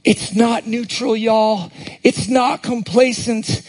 It's 0.04 0.36
not 0.36 0.66
neutral, 0.68 1.16
y'all. 1.16 1.72
It's 2.04 2.28
not 2.28 2.62
complacent. 2.62 3.62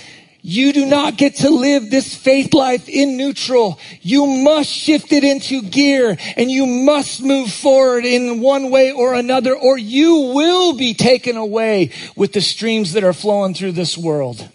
You 0.44 0.72
do 0.72 0.86
not 0.86 1.18
get 1.18 1.36
to 1.38 1.50
live 1.50 1.90
this 1.90 2.16
faith 2.16 2.54
life 2.54 2.88
in 2.88 3.18
neutral. 3.18 3.80
You 4.02 4.26
must 4.28 4.70
shift 4.70 5.12
it 5.12 5.24
into 5.24 5.64
gear 5.64 6.16
and 6.38 6.50
you 6.50 6.66
must 6.66 7.22
move 7.22 7.52
forward 7.52 8.06
in 8.06 8.40
one 8.40 8.70
way 8.70 8.92
or 8.92 9.16
another 9.16 9.56
or 9.56 9.78
you 9.78 10.32
will 10.34 10.74
be 10.74 10.94
taken 10.94 11.38
away 11.38 11.92
with 12.16 12.34
the 12.34 12.42
streams 12.42 12.94
that 12.94 13.04
are 13.04 13.14
flowing 13.14 13.56
through 13.56 13.74
this 13.74 13.98
world. 13.98 14.48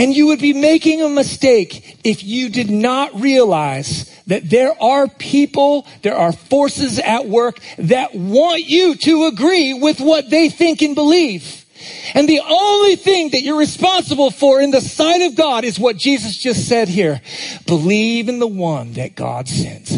And 0.00 0.16
you 0.16 0.28
would 0.28 0.40
be 0.40 0.54
making 0.54 1.02
a 1.02 1.10
mistake 1.10 1.98
if 2.04 2.24
you 2.24 2.48
did 2.48 2.70
not 2.70 3.20
realize 3.20 4.10
that 4.28 4.48
there 4.48 4.72
are 4.82 5.06
people, 5.06 5.86
there 6.00 6.16
are 6.16 6.32
forces 6.32 6.98
at 6.98 7.26
work 7.26 7.58
that 7.76 8.14
want 8.14 8.64
you 8.64 8.94
to 8.94 9.26
agree 9.26 9.74
with 9.74 10.00
what 10.00 10.30
they 10.30 10.48
think 10.48 10.80
and 10.80 10.94
believe. 10.94 11.66
And 12.14 12.26
the 12.26 12.40
only 12.40 12.96
thing 12.96 13.28
that 13.32 13.42
you're 13.42 13.58
responsible 13.58 14.30
for 14.30 14.58
in 14.62 14.70
the 14.70 14.80
sight 14.80 15.20
of 15.20 15.36
God 15.36 15.64
is 15.64 15.78
what 15.78 15.98
Jesus 15.98 16.34
just 16.38 16.66
said 16.66 16.88
here. 16.88 17.20
Believe 17.66 18.30
in 18.30 18.38
the 18.38 18.46
one 18.46 18.94
that 18.94 19.14
God 19.14 19.48
sent. 19.48 19.92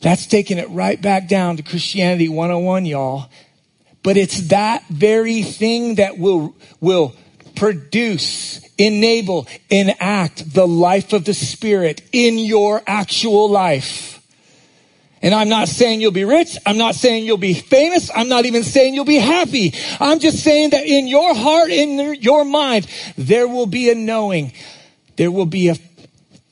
That's 0.00 0.26
taking 0.26 0.58
it 0.58 0.68
right 0.70 1.00
back 1.00 1.28
down 1.28 1.58
to 1.58 1.62
Christianity 1.62 2.28
101, 2.28 2.84
y'all. 2.84 3.30
But 4.02 4.16
it's 4.16 4.48
that 4.48 4.84
very 4.88 5.44
thing 5.44 5.94
that 5.94 6.18
will, 6.18 6.56
will 6.80 7.14
produce, 7.56 8.60
enable, 8.76 9.46
enact 9.70 10.52
the 10.52 10.66
life 10.66 11.12
of 11.12 11.24
the 11.24 11.34
Spirit 11.34 12.02
in 12.12 12.38
your 12.38 12.82
actual 12.86 13.48
life. 13.48 14.14
And 15.24 15.34
I'm 15.34 15.48
not 15.48 15.68
saying 15.68 16.02
you'll 16.02 16.10
be 16.10 16.26
rich. 16.26 16.58
I'm 16.66 16.76
not 16.76 16.94
saying 16.94 17.24
you'll 17.24 17.38
be 17.38 17.54
famous. 17.54 18.10
I'm 18.14 18.28
not 18.28 18.44
even 18.44 18.62
saying 18.62 18.92
you'll 18.92 19.06
be 19.06 19.16
happy. 19.16 19.72
I'm 19.98 20.18
just 20.18 20.44
saying 20.44 20.70
that 20.70 20.84
in 20.84 21.08
your 21.08 21.34
heart, 21.34 21.70
in 21.70 22.16
your 22.20 22.44
mind, 22.44 22.86
there 23.16 23.48
will 23.48 23.64
be 23.64 23.90
a 23.90 23.94
knowing. 23.94 24.52
There 25.16 25.30
will 25.30 25.46
be 25.46 25.70
a, 25.70 25.76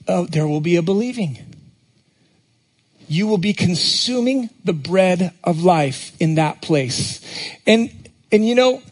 uh, 0.09 0.25
there 0.31 0.49
will 0.49 0.63
be 0.63 0.77
a 0.77 0.83
believing. 0.83 1.39
You 3.09 3.27
will 3.27 3.37
be 3.37 3.53
consuming 3.53 4.49
the 4.65 4.73
bread 4.73 5.35
of 5.45 5.63
life 5.63 6.17
in 6.19 6.37
that 6.37 6.63
place. 6.63 7.21
And, 7.67 7.91
and 8.33 8.49
you 8.49 8.55
know, 8.55 8.83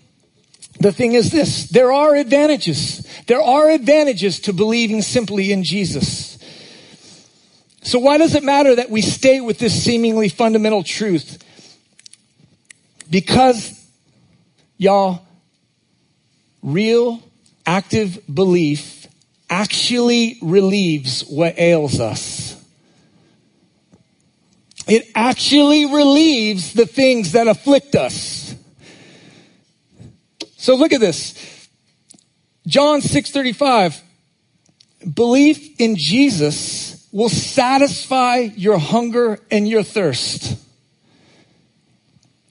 the 0.81 0.93
thing 0.93 1.12
is 1.12 1.31
this, 1.31 1.69
there 1.69 1.93
are 1.93 2.14
advantages. 2.14 3.07
There 3.27 3.40
are 3.40 3.69
advantages 3.71 4.40
to 4.40 4.55
believing 4.55 5.03
simply 5.03 5.53
in 5.53 5.62
Jesus. 5.62 6.38
So 7.83 7.99
why 7.99 8.16
does 8.19 8.35
it 8.35 8.43
matter 8.43 8.75
that 8.75 8.90
we 8.90 9.03
stay 9.03 9.40
with 9.40 9.59
this 9.59 9.85
seemingly 9.85 10.31
fundamental 10.31 10.83
truth? 10.83 11.45
Because, 13.11 13.79
y'all, 14.79 15.27
real 16.62 17.23
active 17.66 18.19
belief 18.33 19.07
actually 19.51 20.38
relieves 20.40 21.23
what 21.23 21.59
ails 21.59 22.01
us. 22.01 22.57
It 24.87 25.11
actually 25.14 25.87
relieves 25.87 26.73
the 26.73 26.87
things 26.87 27.33
that 27.33 27.49
afflict 27.49 27.95
us. 27.95 28.39
So 30.61 30.75
look 30.75 30.92
at 30.92 31.01
this. 31.01 31.33
John 32.66 33.01
6:35 33.01 34.03
Belief 35.14 35.81
in 35.81 35.96
Jesus 35.96 37.07
will 37.11 37.31
satisfy 37.31 38.49
your 38.57 38.77
hunger 38.77 39.40
and 39.51 39.66
your 39.66 39.83
thirst. 39.83 40.57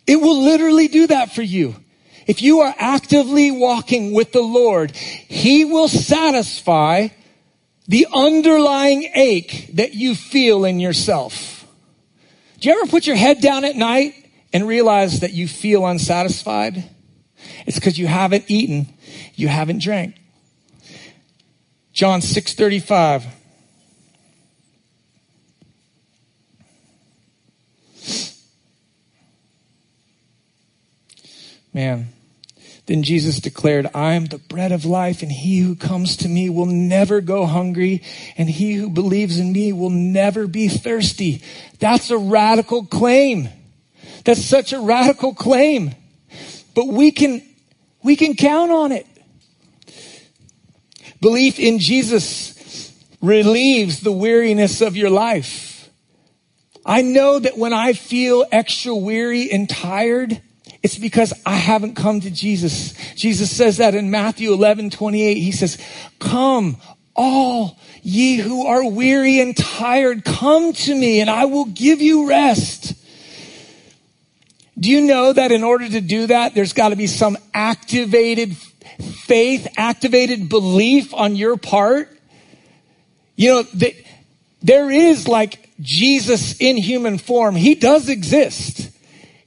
It 0.07 0.19
will 0.19 0.41
literally 0.41 0.87
do 0.87 1.05
that 1.05 1.35
for 1.35 1.43
you. 1.43 1.75
If 2.25 2.41
you 2.41 2.61
are 2.61 2.73
actively 2.79 3.51
walking 3.51 4.11
with 4.13 4.31
the 4.31 4.41
Lord, 4.41 4.91
He 4.95 5.63
will 5.63 5.87
satisfy 5.87 7.09
the 7.87 8.07
underlying 8.11 9.07
ache 9.13 9.69
that 9.73 9.93
you 9.93 10.15
feel 10.15 10.65
in 10.65 10.79
yourself. 10.79 11.67
Do 12.59 12.69
you 12.69 12.75
ever 12.75 12.89
put 12.89 13.05
your 13.05 13.15
head 13.15 13.39
down 13.39 13.65
at 13.65 13.75
night 13.75 14.15
and 14.51 14.67
realize 14.67 15.19
that 15.19 15.33
you 15.33 15.47
feel 15.47 15.85
unsatisfied? 15.85 16.89
It's 17.65 17.77
because 17.77 17.97
you 17.97 18.07
haven't 18.07 18.45
eaten, 18.47 18.87
you 19.35 19.47
haven't 19.47 19.81
drank. 19.81 20.15
John 21.93 22.21
635. 22.21 23.25
Man. 31.73 32.09
Then 32.85 33.03
Jesus 33.03 33.39
declared, 33.39 33.87
I 33.93 34.13
am 34.13 34.25
the 34.25 34.39
bread 34.39 34.71
of 34.71 34.83
life, 34.83 35.21
and 35.21 35.31
he 35.31 35.59
who 35.59 35.75
comes 35.75 36.17
to 36.17 36.27
me 36.27 36.49
will 36.49 36.65
never 36.65 37.21
go 37.21 37.45
hungry, 37.45 38.01
and 38.35 38.49
he 38.49 38.73
who 38.73 38.89
believes 38.89 39.37
in 39.37 39.53
me 39.53 39.71
will 39.71 39.91
never 39.91 40.47
be 40.47 40.67
thirsty. 40.67 41.43
That's 41.77 42.09
a 42.09 42.17
radical 42.17 42.85
claim. 42.85 43.49
That's 44.25 44.43
such 44.43 44.73
a 44.73 44.79
radical 44.79 45.35
claim. 45.35 45.93
But 46.73 46.87
we 46.87 47.11
can, 47.11 47.41
we 48.03 48.15
can 48.15 48.35
count 48.35 48.71
on 48.71 48.91
it. 48.91 49.07
Belief 51.21 51.59
in 51.59 51.79
Jesus 51.79 52.93
relieves 53.21 53.99
the 53.99 54.11
weariness 54.11 54.81
of 54.81 54.95
your 54.95 55.09
life. 55.09 55.89
I 56.85 57.01
know 57.01 57.39
that 57.39 57.57
when 57.57 57.73
I 57.73 57.93
feel 57.93 58.45
extra 58.51 58.95
weary 58.95 59.51
and 59.51 59.69
tired, 59.69 60.41
it's 60.81 60.97
because 60.97 61.33
I 61.45 61.55
haven't 61.55 61.95
come 61.95 62.21
to 62.21 62.31
Jesus. 62.31 62.93
Jesus 63.15 63.55
says 63.55 63.77
that 63.77 63.95
in 63.95 64.09
Matthew 64.09 64.53
11, 64.53 64.91
28. 64.91 65.37
He 65.37 65.51
says, 65.51 65.77
come 66.19 66.77
all 67.15 67.77
ye 68.01 68.37
who 68.37 68.65
are 68.65 68.89
weary 68.89 69.41
and 69.41 69.55
tired, 69.57 70.23
come 70.23 70.71
to 70.71 70.95
me 70.95 71.19
and 71.19 71.29
I 71.29 71.45
will 71.45 71.65
give 71.65 72.01
you 72.01 72.29
rest. 72.29 72.88
Do 74.79 74.89
you 74.89 75.01
know 75.01 75.33
that 75.33 75.51
in 75.51 75.63
order 75.63 75.89
to 75.89 75.99
do 75.99 76.27
that, 76.27 76.55
there's 76.55 76.73
got 76.73 76.89
to 76.89 76.95
be 76.95 77.07
some 77.07 77.37
activated 77.53 78.55
faith, 78.55 79.67
activated 79.77 80.47
belief 80.47 81.13
on 81.13 81.35
your 81.35 81.57
part? 81.57 82.09
You 83.35 83.49
know, 83.49 83.63
the, 83.63 83.95
there 84.61 84.89
is 84.89 85.27
like 85.27 85.69
Jesus 85.81 86.59
in 86.59 86.77
human 86.77 87.17
form. 87.17 87.55
He 87.55 87.75
does 87.75 88.09
exist. 88.09 88.89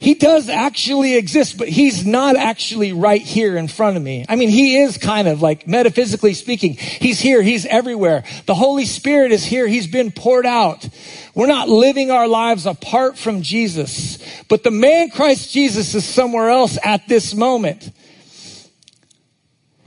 He 0.02 0.14
does 0.14 0.48
actually 0.48 1.14
exist, 1.14 1.56
but 1.56 1.68
he's 1.68 2.04
not 2.04 2.34
actually 2.34 2.92
right 2.92 3.22
here 3.22 3.56
in 3.56 3.68
front 3.68 3.96
of 3.96 4.02
me. 4.02 4.26
I 4.28 4.34
mean, 4.34 4.48
he 4.48 4.78
is 4.78 4.98
kind 4.98 5.28
of 5.28 5.40
like 5.40 5.68
metaphysically 5.68 6.34
speaking. 6.34 6.74
He's 6.74 7.20
here. 7.20 7.40
He's 7.40 7.66
everywhere. 7.66 8.24
The 8.46 8.54
Holy 8.56 8.84
Spirit 8.84 9.30
is 9.30 9.44
here. 9.44 9.68
He's 9.68 9.86
been 9.86 10.10
poured 10.10 10.44
out. 10.44 10.88
We're 11.36 11.46
not 11.46 11.68
living 11.68 12.10
our 12.10 12.26
lives 12.26 12.66
apart 12.66 13.16
from 13.16 13.42
Jesus, 13.42 14.18
but 14.48 14.64
the 14.64 14.72
man 14.72 15.10
Christ 15.10 15.52
Jesus 15.52 15.94
is 15.94 16.04
somewhere 16.04 16.50
else 16.50 16.78
at 16.82 17.06
this 17.06 17.32
moment. 17.32 17.92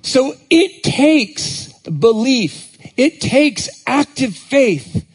So 0.01 0.33
it 0.49 0.81
takes 0.81 1.73
belief. 1.79 2.77
It 2.95 3.19
takes 3.19 3.67
active 3.85 4.33
faith 4.33 5.05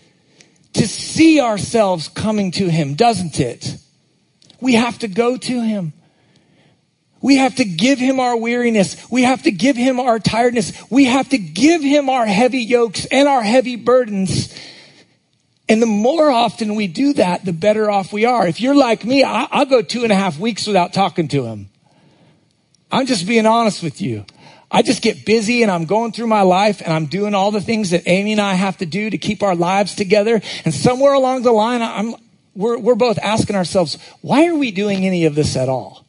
to 0.75 0.87
see 0.87 1.41
ourselves 1.41 2.11
coming 2.11 2.51
to 2.51 2.69
him, 2.69 2.97
doesn't 2.97 3.41
it? 3.41 3.79
We 4.61 4.75
have 4.75 4.99
to 5.01 5.09
go 5.09 5.37
to 5.37 5.61
him. 5.63 5.93
We 7.23 7.37
have 7.37 7.57
to 7.57 7.65
give 7.65 7.99
him 7.99 8.19
our 8.19 8.37
weariness. 8.37 9.11
We 9.11 9.25
have 9.25 9.43
to 9.43 9.51
give 9.51 9.77
him 9.77 10.01
our 10.01 10.19
tiredness. 10.19 10.73
We 10.91 11.05
have 11.05 11.29
to 11.31 11.39
give 11.39 11.83
him 11.83 12.09
our 12.09 12.25
heavy 12.25 12.61
yokes 12.61 13.05
and 13.07 13.29
our 13.29 13.43
heavy 13.43 13.77
burdens. 13.77 14.55
And 15.69 15.83
the 15.83 15.87
more 15.87 16.31
often 16.31 16.75
we 16.75 16.87
do 16.87 17.13
that, 17.15 17.45
the 17.45 17.53
better 17.53 17.91
off 17.91 18.13
we 18.13 18.25
are. 18.25 18.47
If 18.47 18.61
you're 18.61 18.75
like 18.75 19.05
me, 19.05 19.23
I'll 19.23 19.67
go 19.67 19.83
two 19.83 20.03
and 20.03 20.11
a 20.11 20.17
half 20.17 20.39
weeks 20.39 20.67
without 20.67 20.93
talking 20.93 21.29
to 21.29 21.45
him. 21.45 21.69
I'm 22.91 23.07
just 23.07 23.27
being 23.27 23.47
honest 23.47 23.83
with 23.83 24.01
you. 24.01 24.25
I 24.71 24.83
just 24.83 25.03
get 25.03 25.25
busy 25.27 25.63
and 25.63 25.71
I'm 25.71 25.85
going 25.85 26.13
through 26.13 26.29
my 26.29 26.43
life 26.43 26.81
and 26.81 26.93
I'm 26.93 27.07
doing 27.07 27.35
all 27.35 27.51
the 27.51 27.61
things 27.61 27.91
that 27.91 28.05
Amy 28.07 28.33
and 28.33 28.41
I 28.41 28.55
have 28.55 28.79
to 28.79 28.87
do 28.87 29.11
to 29.11 29.19
keep 29.19 29.43
our 29.43 29.55
lives 29.55 29.95
together. 29.95 30.41
And 30.65 30.73
somewhere 30.73 31.13
along 31.13 31.43
the 31.43 31.53
line, 31.53 31.83
I'm, 31.83 32.15
we're, 32.61 32.79
we're 32.79 32.95
both 32.95 33.19
asking 33.19 33.57
ourselves, 33.57 33.99
why 34.21 34.47
are 34.47 34.55
we 34.55 34.71
doing 34.71 35.07
any 35.07 35.25
of 35.25 35.35
this 35.35 35.57
at 35.57 35.69
all? 35.69 36.05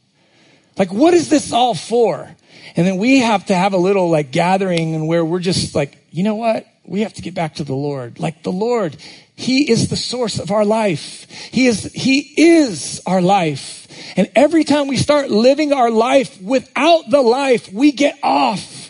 Like, 0.78 0.92
what 0.92 1.14
is 1.14 1.28
this 1.28 1.52
all 1.52 1.74
for? 1.74 2.30
And 2.76 2.86
then 2.86 2.98
we 2.98 3.20
have 3.20 3.46
to 3.46 3.54
have 3.54 3.72
a 3.72 3.78
little 3.78 4.10
like 4.10 4.30
gathering 4.30 4.94
and 4.94 5.08
where 5.08 5.24
we're 5.24 5.40
just 5.40 5.74
like, 5.74 5.98
you 6.10 6.22
know 6.22 6.34
what? 6.34 6.66
We 6.84 7.00
have 7.00 7.14
to 7.14 7.22
get 7.22 7.34
back 7.34 7.56
to 7.56 7.64
the 7.64 7.74
Lord. 7.74 8.18
Like 8.18 8.42
the 8.42 8.52
Lord, 8.52 8.96
He 9.34 9.70
is 9.70 9.88
the 9.88 9.96
source 9.96 10.38
of 10.38 10.50
our 10.50 10.64
life. 10.64 11.30
He 11.30 11.66
is, 11.66 11.84
He 11.92 12.20
is 12.36 13.00
our 13.06 13.22
life. 13.22 13.86
And 14.16 14.30
every 14.34 14.64
time 14.64 14.88
we 14.88 14.96
start 14.96 15.30
living 15.30 15.72
our 15.72 15.90
life 15.90 16.40
without 16.40 17.08
the 17.10 17.22
life, 17.22 17.72
we 17.72 17.92
get 17.92 18.18
off. 18.22 18.81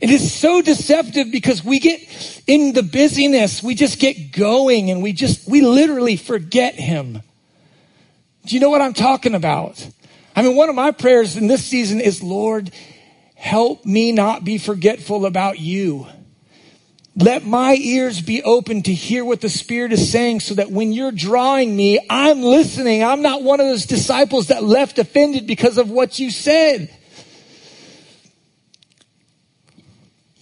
It 0.00 0.10
is 0.10 0.32
so 0.32 0.60
deceptive 0.60 1.30
because 1.30 1.64
we 1.64 1.78
get 1.78 2.00
in 2.46 2.72
the 2.72 2.82
busyness, 2.82 3.62
we 3.62 3.74
just 3.74 3.98
get 3.98 4.32
going 4.32 4.90
and 4.90 5.02
we 5.02 5.12
just, 5.12 5.48
we 5.48 5.62
literally 5.62 6.16
forget 6.16 6.74
Him. 6.74 7.22
Do 8.44 8.54
you 8.54 8.60
know 8.60 8.70
what 8.70 8.80
I'm 8.80 8.94
talking 8.94 9.34
about? 9.34 9.84
I 10.34 10.42
mean, 10.42 10.54
one 10.54 10.68
of 10.68 10.74
my 10.74 10.90
prayers 10.90 11.36
in 11.36 11.46
this 11.46 11.64
season 11.64 12.00
is, 12.00 12.22
Lord, 12.22 12.70
help 13.34 13.84
me 13.86 14.12
not 14.12 14.44
be 14.44 14.58
forgetful 14.58 15.24
about 15.24 15.58
you. 15.58 16.06
Let 17.16 17.46
my 17.46 17.74
ears 17.74 18.20
be 18.20 18.42
open 18.42 18.82
to 18.82 18.92
hear 18.92 19.24
what 19.24 19.40
the 19.40 19.48
Spirit 19.48 19.92
is 19.92 20.12
saying 20.12 20.40
so 20.40 20.54
that 20.54 20.70
when 20.70 20.92
you're 20.92 21.10
drawing 21.10 21.74
me, 21.74 21.98
I'm 22.10 22.42
listening. 22.42 23.02
I'm 23.02 23.22
not 23.22 23.42
one 23.42 23.58
of 23.58 23.66
those 23.66 23.86
disciples 23.86 24.48
that 24.48 24.62
left 24.62 24.98
offended 24.98 25.46
because 25.46 25.78
of 25.78 25.90
what 25.90 26.18
you 26.18 26.30
said. 26.30 26.94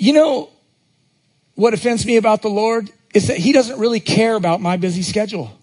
You 0.04 0.12
know 0.12 0.50
what 1.54 1.72
offends 1.72 2.04
me 2.04 2.18
about 2.18 2.42
the 2.42 2.50
Lord 2.50 2.90
is 3.14 3.28
that 3.28 3.38
he 3.38 3.52
doesn't 3.52 3.78
really 3.78 4.00
care 4.00 4.34
about 4.34 4.60
my 4.60 4.76
busy 4.76 5.00
schedule. 5.00 5.58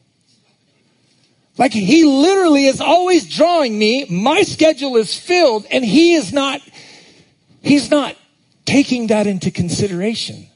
Like 1.60 1.73
he 1.73 2.04
literally 2.06 2.65
is 2.65 2.82
always 2.82 3.30
drawing 3.30 3.77
me. 3.77 4.08
My 4.10 4.41
schedule 4.41 4.97
is 4.97 5.15
filled 5.15 5.67
and 5.69 5.86
he 5.86 6.15
is 6.15 6.34
not, 6.34 6.60
he's 7.62 7.91
not 7.91 8.15
taking 8.65 9.08
that 9.08 9.27
into 9.27 9.51
consideration. 9.51 10.47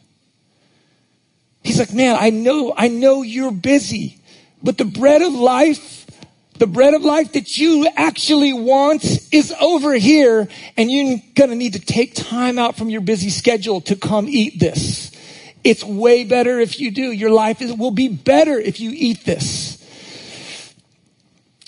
He's 1.61 1.77
like, 1.77 1.93
man, 1.93 2.17
I 2.19 2.31
know, 2.31 2.73
I 2.75 2.87
know 2.87 3.21
you're 3.21 3.51
busy, 3.51 4.17
but 4.63 4.79
the 4.79 4.85
bread 4.85 5.21
of 5.21 5.31
life, 5.31 6.04
the 6.57 6.67
bread 6.67 6.93
of 6.93 7.03
life 7.03 7.33
that 7.33 7.57
you 7.57 7.87
actually 7.95 8.53
want 8.53 9.03
is 9.31 9.53
over 9.59 9.93
here 9.93 10.47
and 10.77 10.91
you're 10.91 11.19
gonna 11.35 11.55
need 11.55 11.73
to 11.73 11.79
take 11.79 12.15
time 12.15 12.57
out 12.57 12.77
from 12.77 12.89
your 12.89 13.01
busy 13.01 13.29
schedule 13.29 13.81
to 13.81 13.95
come 13.95 14.27
eat 14.29 14.59
this. 14.59 15.11
It's 15.63 15.83
way 15.83 16.23
better 16.23 16.59
if 16.59 16.79
you 16.79 16.91
do. 16.91 17.11
Your 17.11 17.31
life 17.31 17.61
is, 17.61 17.73
will 17.73 17.91
be 17.91 18.07
better 18.07 18.59
if 18.59 18.79
you 18.79 18.91
eat 18.93 19.25
this. 19.25 19.81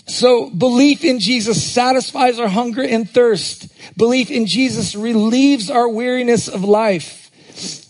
So 0.08 0.50
belief 0.50 1.04
in 1.04 1.20
Jesus 1.20 1.62
satisfies 1.62 2.40
our 2.40 2.48
hunger 2.48 2.84
and 2.84 3.10
thirst. 3.10 3.68
Belief 3.98 4.32
in 4.32 4.46
Jesus 4.46 4.96
relieves 4.96 5.70
our 5.70 5.90
weariness 5.90 6.48
of 6.48 6.64
life. 6.64 7.30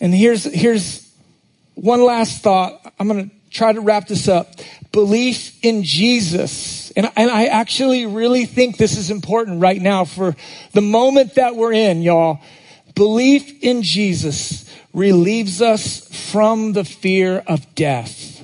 And 0.01 0.13
here's, 0.13 0.45
here's 0.45 1.13
one 1.75 2.03
last 2.03 2.41
thought. 2.41 2.93
I'm 2.99 3.07
going 3.07 3.29
to 3.29 3.35
try 3.51 3.71
to 3.71 3.81
wrap 3.81 4.07
this 4.07 4.27
up. 4.27 4.55
Belief 4.91 5.63
in 5.63 5.83
Jesus. 5.83 6.76
And, 6.97 7.11
and 7.15 7.29
I 7.29 7.45
actually 7.45 8.07
really 8.07 8.45
think 8.45 8.77
this 8.77 8.97
is 8.97 9.11
important 9.11 9.61
right 9.61 9.79
now 9.79 10.03
for 10.03 10.35
the 10.73 10.81
moment 10.81 11.35
that 11.35 11.55
we're 11.55 11.71
in, 11.71 12.01
y'all. 12.01 12.39
Belief 12.95 13.63
in 13.63 13.83
Jesus 13.83 14.67
relieves 14.93 15.61
us 15.61 16.07
from 16.31 16.73
the 16.73 16.83
fear 16.83 17.43
of 17.45 17.75
death 17.75 18.43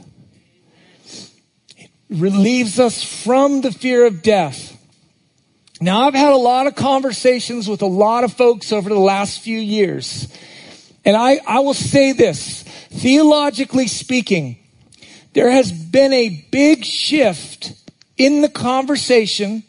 It 1.75 1.89
relieves 2.11 2.79
us 2.79 3.03
from 3.03 3.61
the 3.61 3.71
fear 3.71 4.05
of 4.05 4.21
death. 4.21 4.77
Now, 5.81 6.07
I've 6.07 6.13
had 6.13 6.31
a 6.31 6.37
lot 6.37 6.67
of 6.67 6.75
conversations 6.75 7.67
with 7.67 7.81
a 7.81 7.87
lot 7.87 8.23
of 8.23 8.33
folks 8.33 8.71
over 8.71 8.87
the 8.87 8.99
last 8.99 9.39
few 9.39 9.57
years. 9.57 10.31
And 11.03 11.17
I, 11.17 11.39
I 11.47 11.61
will 11.61 11.73
say 11.73 12.11
this, 12.11 12.61
theologically 12.91 13.87
speaking, 13.87 14.59
there 15.33 15.49
has 15.49 15.71
been 15.71 16.13
a 16.13 16.47
big 16.51 16.85
shift 16.85 17.82
in 18.17 18.41
the 18.41 18.49
conversation 18.49 19.63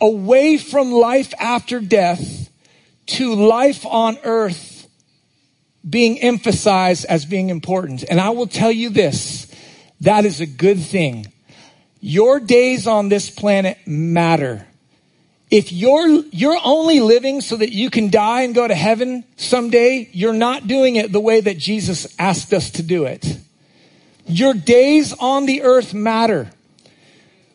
away 0.00 0.58
from 0.58 0.92
life 0.92 1.32
after 1.38 1.80
death 1.80 2.50
to 3.06 3.34
life 3.34 3.86
on 3.86 4.18
earth 4.24 4.88
being 5.88 6.20
emphasized 6.20 7.04
as 7.06 7.24
being 7.24 7.48
important. 7.50 8.04
And 8.08 8.20
I 8.20 8.30
will 8.30 8.48
tell 8.48 8.72
you 8.72 8.90
this, 8.90 9.46
that 10.00 10.24
is 10.24 10.40
a 10.40 10.46
good 10.46 10.80
thing. 10.80 11.32
Your 12.00 12.40
days 12.40 12.86
on 12.86 13.08
this 13.08 13.30
planet 13.30 13.78
matter. 13.86 14.66
If 15.48 15.72
you're, 15.72 16.08
you're 16.32 16.58
only 16.64 16.98
living 16.98 17.40
so 17.40 17.56
that 17.56 17.72
you 17.72 17.88
can 17.88 18.10
die 18.10 18.42
and 18.42 18.54
go 18.54 18.66
to 18.66 18.74
heaven 18.74 19.24
someday, 19.36 20.08
you're 20.12 20.32
not 20.32 20.66
doing 20.66 20.96
it 20.96 21.12
the 21.12 21.20
way 21.20 21.40
that 21.40 21.56
Jesus 21.56 22.06
asked 22.18 22.52
us 22.52 22.70
to 22.72 22.82
do 22.82 23.04
it. 23.04 23.38
Your 24.26 24.54
days 24.54 25.12
on 25.12 25.46
the 25.46 25.62
earth 25.62 25.94
matter. 25.94 26.50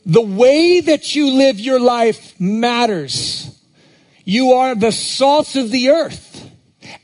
The 0.06 0.22
way 0.22 0.82
that 0.82 1.16
you 1.16 1.32
live 1.32 1.60
your 1.60 1.80
life 1.80 2.40
matters. 2.40 3.60
You 4.26 4.54
are 4.54 4.76
the 4.76 4.92
salt 4.92 5.56
of 5.56 5.72
the 5.72 5.90
earth. 5.90 6.50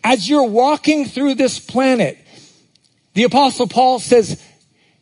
As 0.04 0.28
you're 0.28 0.44
walking 0.44 1.06
through 1.06 1.36
this 1.36 1.60
planet, 1.60 2.18
the 3.14 3.24
apostle 3.24 3.68
Paul 3.68 4.00
says, 4.00 4.42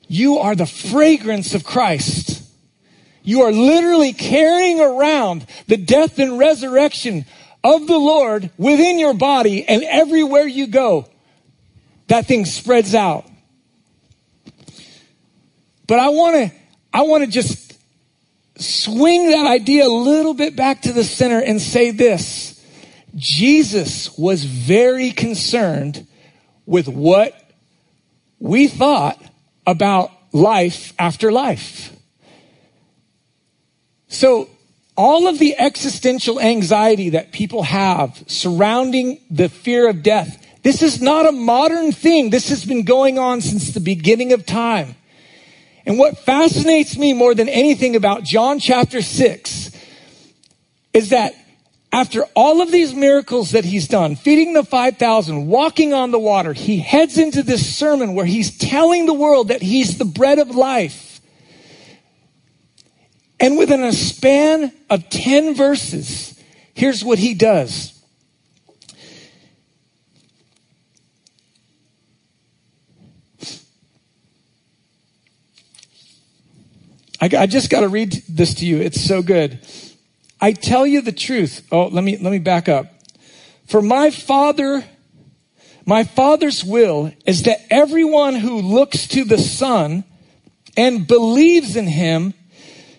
you 0.07 0.37
are 0.37 0.55
the 0.55 0.65
fragrance 0.65 1.53
of 1.53 1.63
Christ. 1.63 2.43
You 3.23 3.41
are 3.41 3.51
literally 3.51 4.13
carrying 4.13 4.79
around 4.79 5.45
the 5.67 5.77
death 5.77 6.19
and 6.19 6.37
resurrection 6.37 7.25
of 7.63 7.87
the 7.87 7.97
Lord 7.97 8.51
within 8.57 8.99
your 8.99 9.15
body 9.15 9.65
and 9.67 9.83
everywhere 9.83 10.45
you 10.45 10.67
go, 10.67 11.09
that 12.07 12.27
thing 12.27 12.45
spreads 12.45 12.93
out. 12.93 13.25
But 15.87 15.99
I 15.99 16.09
want 16.09 16.35
to, 16.35 16.57
I 16.93 17.01
want 17.01 17.23
to 17.23 17.29
just 17.29 17.64
swing 18.57 19.29
that 19.29 19.45
idea 19.45 19.85
a 19.85 19.89
little 19.89 20.33
bit 20.33 20.55
back 20.55 20.83
to 20.83 20.93
the 20.93 21.03
center 21.03 21.39
and 21.39 21.61
say 21.61 21.91
this. 21.91 22.51
Jesus 23.15 24.17
was 24.17 24.43
very 24.43 25.11
concerned 25.11 26.05
with 26.65 26.87
what 26.87 27.33
we 28.39 28.67
thought 28.67 29.21
about 29.65 30.11
life 30.33 30.93
after 30.99 31.31
life. 31.31 31.95
So 34.07 34.49
all 34.97 35.27
of 35.27 35.39
the 35.39 35.57
existential 35.57 36.39
anxiety 36.39 37.09
that 37.11 37.31
people 37.31 37.63
have 37.63 38.23
surrounding 38.27 39.19
the 39.29 39.49
fear 39.49 39.89
of 39.89 40.03
death, 40.03 40.41
this 40.63 40.81
is 40.81 41.01
not 41.01 41.25
a 41.25 41.31
modern 41.31 41.91
thing. 41.91 42.29
This 42.29 42.49
has 42.49 42.65
been 42.65 42.83
going 42.83 43.19
on 43.19 43.41
since 43.41 43.73
the 43.73 43.79
beginning 43.79 44.33
of 44.33 44.45
time. 44.45 44.95
And 45.85 45.99
what 45.99 46.17
fascinates 46.19 46.97
me 46.97 47.13
more 47.13 47.35
than 47.35 47.47
anything 47.47 47.95
about 47.95 48.23
John 48.23 48.59
chapter 48.59 49.01
6 49.01 49.71
is 50.93 51.09
that 51.09 51.35
after 51.91 52.23
all 52.35 52.61
of 52.61 52.71
these 52.71 52.93
miracles 52.93 53.51
that 53.51 53.63
he's 53.63 53.87
done, 53.87 54.15
feeding 54.15 54.53
the 54.53 54.63
5,000, 54.63 55.47
walking 55.47 55.93
on 55.93 56.11
the 56.11 56.19
water, 56.19 56.53
he 56.53 56.79
heads 56.79 57.17
into 57.17 57.43
this 57.43 57.75
sermon 57.75 58.15
where 58.15 58.25
he's 58.25 58.57
telling 58.57 59.05
the 59.05 59.13
world 59.13 59.47
that 59.47 59.61
he's 59.61 59.97
the 59.97 60.05
bread 60.05 60.39
of 60.39 60.49
life. 60.49 61.21
And 63.39 63.57
within 63.57 63.83
a 63.83 63.93
span 63.93 64.73
of 64.89 65.09
10 65.09 65.55
verses, 65.55 66.37
here's 66.73 67.03
what 67.03 67.19
he 67.19 67.33
does. 67.33 67.94
I, 77.21 77.29
I 77.37 77.45
just 77.45 77.69
got 77.69 77.81
to 77.81 77.87
read 77.87 78.23
this 78.27 78.55
to 78.55 78.65
you. 78.65 78.81
It's 78.81 79.01
so 79.01 79.21
good. 79.21 79.59
I 80.41 80.51
tell 80.51 80.85
you 80.85 81.01
the 81.01 81.11
truth. 81.11 81.67
Oh, 81.71 81.87
let 81.87 82.03
me, 82.03 82.17
let 82.17 82.31
me 82.31 82.39
back 82.39 82.67
up. 82.67 82.87
For 83.67 83.81
my 83.81 84.11
father, 84.11 84.83
my 85.85 86.03
father's 86.03 86.63
will 86.63 87.11
is 87.25 87.43
that 87.43 87.59
everyone 87.69 88.35
who 88.35 88.61
looks 88.61 89.07
to 89.09 89.23
the 89.23 89.37
son 89.37 90.03
and 90.75 91.07
believes 91.07 91.75
in 91.75 91.87
him 91.87 92.33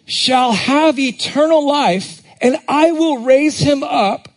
shall 0.07 0.53
have 0.53 0.99
eternal 0.99 1.67
life 1.67 2.23
and 2.41 2.57
I 2.69 2.93
will 2.93 3.19
raise 3.19 3.59
him 3.59 3.83
up 3.83 4.29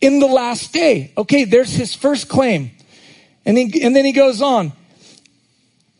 in 0.00 0.18
the 0.18 0.26
last 0.26 0.72
day. 0.72 1.12
Okay, 1.16 1.44
there's 1.44 1.74
his 1.74 1.94
first 1.94 2.28
claim. 2.28 2.70
And, 3.44 3.56
he, 3.56 3.82
and 3.82 3.94
then 3.94 4.04
he 4.04 4.12
goes 4.12 4.42
on. 4.42 4.72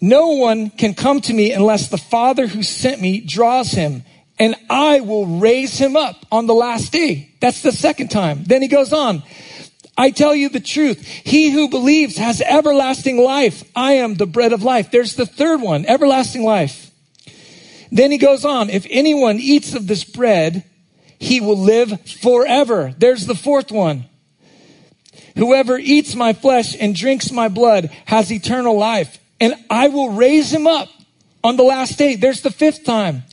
No 0.03 0.31
one 0.31 0.69
can 0.71 0.95
come 0.95 1.21
to 1.23 1.33
me 1.33 1.53
unless 1.53 1.89
the 1.89 1.97
Father 1.97 2.49
who 2.49 2.65
sent 2.65 3.01
me 3.01 3.21
draws 3.21 3.71
him, 3.71 4.03
and 4.37 4.57
I 4.69 4.99
will 4.99 5.39
raise 5.39 5.79
him 5.79 5.97
up 5.97 6.27
on 6.33 6.47
the 6.47 6.55
last 6.55 6.93
day. 6.93 7.31
That's 7.41 7.63
the 7.63 7.71
second 7.71 8.09
time. 8.09 8.43
Then 8.43 8.63
he 8.63 8.69
goes 8.69 8.93
on. 8.93 9.23
I 9.97 10.11
tell 10.11 10.35
you 10.35 10.49
the 10.49 10.59
truth. 10.59 11.07
He 11.07 11.51
who 11.51 11.69
believes 11.69 12.17
has 12.17 12.41
everlasting 12.41 13.19
life. 13.23 13.63
I 13.77 13.93
am 13.93 14.15
the 14.15 14.27
bread 14.27 14.53
of 14.53 14.65
life. 14.65 14.91
There's 14.91 15.15
the 15.15 15.25
third 15.25 15.61
one, 15.61 15.87
everlasting 15.87 16.43
life. 16.43 16.91
Then 17.93 18.11
he 18.11 18.19
goes 18.19 18.45
on, 18.45 18.71
if 18.71 18.87
anyone 18.91 19.39
eats 19.39 19.73
of 19.75 19.87
this 19.87 20.03
bread, 20.03 20.65
he 21.21 21.41
will 21.41 21.59
live 21.59 22.01
forever. 22.11 22.93
There's 22.99 23.27
the 23.27 23.37
fourth 23.37 23.71
one. 23.71 24.07
Whoever 25.37 25.79
eats 25.79 26.17
my 26.17 26.33
flesh 26.33 26.75
and 26.81 26.93
drinks 26.93 27.31
my 27.31 27.47
blood 27.47 27.91
has 28.07 28.33
eternal 28.33 28.77
life, 28.77 29.19
and 29.43 29.57
I 29.69 29.89
will 29.89 30.11
raise 30.11 30.53
him 30.53 30.69
up 30.69 30.89
on 31.43 31.57
the 31.57 31.65
last 31.65 31.99
day. 31.99 32.15
There's 32.15 32.43
the 32.43 32.51
fifth 32.53 32.85
time. 32.85 33.25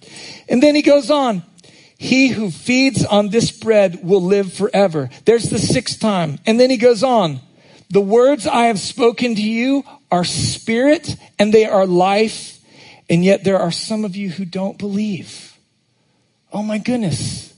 And 0.50 0.62
then 0.62 0.74
he 0.74 0.82
goes 0.82 1.12
on, 1.12 1.44
he 2.00 2.30
who 2.30 2.50
feeds 2.50 3.06
on 3.06 3.30
this 3.30 3.52
bread 3.52 4.00
will 4.04 4.24
live 4.24 4.52
forever. 4.52 5.12
There's 5.26 5.52
the 5.52 5.60
sixth 5.60 6.00
time. 6.00 6.40
And 6.48 6.60
then 6.60 6.72
he 6.72 6.78
goes 6.78 7.04
on, 7.04 7.42
the 7.92 8.02
words 8.02 8.48
I 8.48 8.64
have 8.64 8.80
spoken 8.80 9.36
to 9.36 9.42
you 9.42 9.84
are 10.12 10.24
spirit 10.24 11.16
and 11.38 11.54
they 11.54 11.66
are 11.66 11.86
life 11.86 12.60
and 13.08 13.24
yet 13.24 13.44
there 13.44 13.60
are 13.60 13.72
some 13.72 14.04
of 14.04 14.16
you 14.16 14.32
who 14.32 14.46
don't 14.46 14.80
believe. 14.80 15.56
Oh 16.52 16.64
my 16.64 16.80
goodness. 16.80 17.54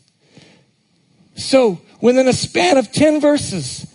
So 1.38 1.80
within 2.02 2.28
a 2.28 2.34
span 2.34 2.78
of 2.78 2.92
10 2.92 3.22
verses, 3.22 3.88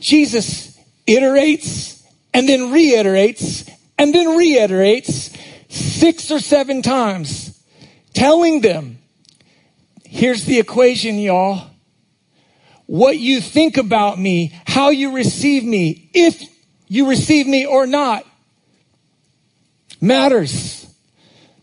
Jesus 0.00 0.76
iterates 1.06 2.04
and 2.34 2.48
then 2.48 2.72
reiterates 2.72 3.70
and 4.00 4.14
then 4.14 4.34
reiterates 4.34 5.30
six 5.68 6.30
or 6.30 6.38
seven 6.38 6.80
times, 6.80 7.62
telling 8.14 8.62
them, 8.62 8.98
here's 10.06 10.46
the 10.46 10.58
equation, 10.58 11.18
y'all. 11.18 11.68
What 12.86 13.18
you 13.18 13.42
think 13.42 13.76
about 13.76 14.18
me, 14.18 14.58
how 14.66 14.88
you 14.88 15.14
receive 15.14 15.64
me, 15.64 16.08
if 16.14 16.42
you 16.88 17.10
receive 17.10 17.46
me 17.46 17.66
or 17.66 17.86
not, 17.86 18.24
matters. 20.00 20.86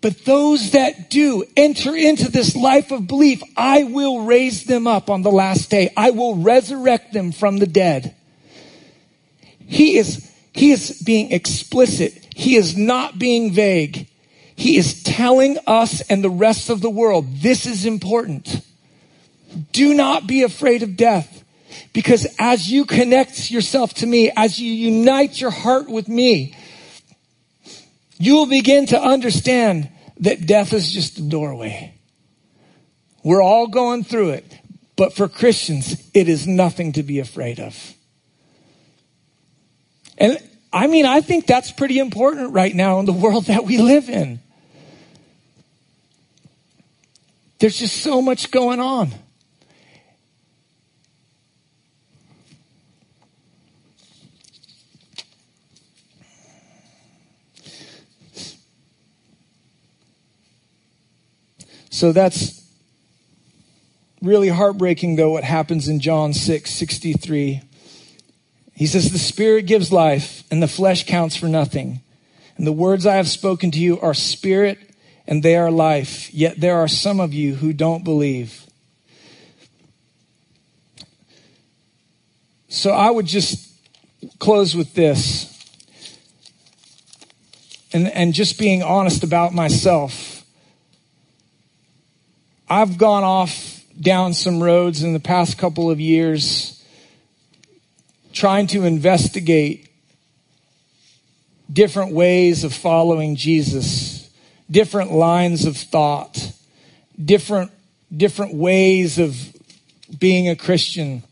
But 0.01 0.23
those 0.23 0.73
that 0.73 1.09
do 1.09 1.43
enter 1.57 1.95
into 1.95 2.29
this 2.29 2.55
life 2.55 2.91
of 2.91 3.07
belief, 3.07 3.41
I 3.57 3.85
will 3.85 4.25
raise 4.25 4.65
them 4.65 4.85
up 4.85 5.09
on 5.09 5.23
the 5.23 5.31
last 5.31 5.71
day. 5.71 5.91
I 5.97 6.11
will 6.11 6.35
resurrect 6.35 7.13
them 7.13 7.31
from 7.31 7.57
the 7.57 7.65
dead. 7.65 8.15
He 9.65 9.97
is, 9.97 10.31
he 10.53 10.69
is 10.69 11.01
being 11.03 11.31
explicit. 11.31 12.25
He 12.37 12.55
is 12.55 12.77
not 12.77 13.17
being 13.17 13.51
vague. 13.51 14.07
He 14.55 14.77
is 14.77 15.01
telling 15.01 15.57
us 15.65 16.01
and 16.01 16.23
the 16.23 16.29
rest 16.29 16.69
of 16.69 16.81
the 16.81 16.89
world, 16.89 17.25
this 17.41 17.65
is 17.65 17.83
important. 17.83 18.61
Do 19.71 19.95
not 19.95 20.27
be 20.27 20.43
afraid 20.43 20.83
of 20.83 20.95
death. 20.95 21.43
Because 21.93 22.27
as 22.37 22.71
you 22.71 22.85
connect 22.85 23.49
yourself 23.49 23.95
to 23.95 24.05
me, 24.05 24.31
as 24.37 24.59
you 24.59 24.71
unite 24.71 25.41
your 25.41 25.49
heart 25.49 25.89
with 25.89 26.07
me, 26.07 26.55
you 28.19 28.35
will 28.35 28.45
begin 28.45 28.85
to 28.85 29.01
understand 29.01 29.89
that 30.19 30.45
death 30.45 30.73
is 30.73 30.91
just 30.91 31.17
a 31.17 31.23
doorway. 31.23 31.95
We're 33.23 33.41
all 33.41 33.65
going 33.65 34.03
through 34.03 34.29
it, 34.29 34.59
but 34.95 35.11
for 35.11 35.27
Christians, 35.27 36.07
it 36.13 36.29
is 36.29 36.45
nothing 36.45 36.91
to 36.93 37.01
be 37.01 37.17
afraid 37.17 37.59
of. 37.59 37.95
And 40.19 40.39
I 40.71 40.87
mean, 40.87 41.05
I 41.05 41.21
think 41.21 41.47
that's 41.47 41.71
pretty 41.71 41.99
important 41.99 42.53
right 42.53 42.73
now 42.73 42.99
in 42.99 43.05
the 43.05 43.13
world 43.13 43.45
that 43.45 43.65
we 43.65 43.77
live 43.77 44.09
in. 44.09 44.39
There's 47.59 47.77
just 47.77 47.97
so 47.97 48.21
much 48.21 48.51
going 48.51 48.79
on. 48.79 49.11
So 61.89 62.11
that's 62.11 62.63
really 64.21 64.49
heartbreaking, 64.49 65.15
though, 65.15 65.31
what 65.31 65.43
happens 65.43 65.89
in 65.89 65.99
John 65.99 66.31
6 66.31 66.69
63. 66.69 67.66
He 68.77 68.85
says, 68.85 69.11
The 69.11 69.17
Spirit 69.17 69.65
gives 69.65 69.91
life, 69.91 70.43
and 70.51 70.61
the 70.61 70.67
flesh 70.67 71.07
counts 71.07 71.35
for 71.35 71.47
nothing. 71.47 72.01
And 72.57 72.67
the 72.67 72.71
words 72.71 73.07
I 73.07 73.15
have 73.15 73.27
spoken 73.27 73.71
to 73.71 73.79
you 73.79 73.99
are 73.99 74.13
spirit, 74.13 74.77
and 75.25 75.41
they 75.41 75.55
are 75.55 75.71
life. 75.71 76.31
Yet 76.31 76.61
there 76.61 76.77
are 76.77 76.87
some 76.87 77.19
of 77.19 77.33
you 77.33 77.55
who 77.55 77.73
don't 77.73 78.03
believe. 78.03 78.67
So 82.67 82.91
I 82.91 83.09
would 83.09 83.25
just 83.25 83.67
close 84.37 84.75
with 84.75 84.93
this. 84.93 85.51
And, 87.93 88.07
and 88.09 88.31
just 88.31 88.59
being 88.59 88.83
honest 88.83 89.23
about 89.23 89.55
myself. 89.55 90.43
I've 92.69 92.99
gone 92.99 93.23
off 93.23 93.83
down 93.99 94.35
some 94.35 94.61
roads 94.61 95.01
in 95.01 95.13
the 95.13 95.19
past 95.19 95.57
couple 95.57 95.89
of 95.89 95.99
years 95.99 96.66
trying 98.37 98.67
to 98.67 98.83
investigate 98.83 99.89
different 101.73 102.13
ways 102.13 102.63
of 102.63 102.71
following 102.71 103.35
Jesus, 103.35 104.29
different 104.69 105.11
lines 105.11 105.65
of 105.65 105.75
thought, 105.75 106.51
different, 107.23 107.71
different 108.15 108.53
ways 108.53 109.17
of 109.17 109.35
being 110.19 110.47
a 110.47 110.55
Christian. 110.55 111.23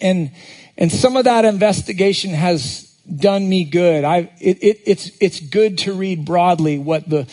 And, 0.00 0.30
and 0.76 0.90
some 0.92 1.16
of 1.16 1.24
that 1.24 1.44
investigation 1.44 2.30
has 2.30 2.84
done 3.14 3.48
me 3.48 3.64
good. 3.64 4.04
I, 4.04 4.30
it, 4.40 4.62
it, 4.62 4.80
it's, 4.86 5.10
it's 5.20 5.40
good 5.40 5.78
to 5.78 5.94
read 5.94 6.24
broadly 6.24 6.78
what 6.78 7.08
the 7.08 7.26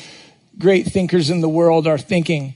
great 0.58 0.88
thinkers 0.88 1.30
in 1.30 1.42
the 1.42 1.50
world 1.50 1.86
are 1.86 2.00
thinking. 2.00 2.56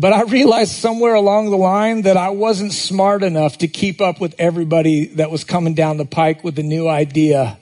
But 0.00 0.14
I 0.14 0.22
realized 0.22 0.72
somewhere 0.72 1.12
along 1.12 1.50
the 1.50 1.58
line 1.58 2.02
that 2.02 2.16
I 2.16 2.30
wasn't 2.30 2.72
smart 2.72 3.22
enough 3.22 3.58
to 3.58 3.68
keep 3.68 4.00
up 4.00 4.18
with 4.18 4.34
everybody 4.38 5.04
that 5.16 5.30
was 5.30 5.44
coming 5.44 5.74
down 5.74 5.98
the 5.98 6.06
pike 6.06 6.42
with 6.42 6.58
a 6.58 6.62
new 6.62 6.88
idea. 6.88 7.58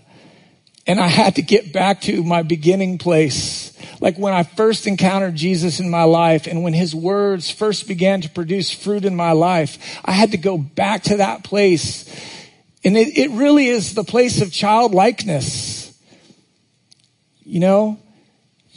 And 0.87 1.01
I 1.01 1.09
had 1.09 1.35
to 1.35 1.43
get 1.43 1.73
back 1.73 2.01
to 2.03 2.23
my 2.23 2.45
beginning 2.45 2.99
place. 2.99 3.77
Like 4.01 4.19
when 4.19 4.35
I 4.35 4.45
first 4.45 4.87
encountered 4.87 5.35
Jesus 5.35 5.81
in 5.81 5.91
my 5.91 6.05
life 6.05 6.47
and 6.47 6.63
when 6.63 6.75
his 6.75 6.95
words 6.95 7.51
first 7.51 7.89
began 7.89 8.21
to 8.21 8.31
produce 8.31 8.71
fruit 8.71 9.05
in 9.05 9.17
my 9.17 9.33
life, 9.33 10.01
I 10.05 10.13
had 10.13 10.31
to 10.31 10.39
go 10.39 10.59
back 10.59 11.03
to 11.05 11.17
that 11.17 11.43
place. 11.43 12.05
And 12.85 12.97
it, 12.97 13.19
it 13.19 13.33
really 13.33 13.67
is 13.67 13.95
the 13.95 14.05
place 14.05 14.43
of 14.43 14.53
childlikeness. 14.53 15.93
You 17.43 17.59
know, 17.59 17.99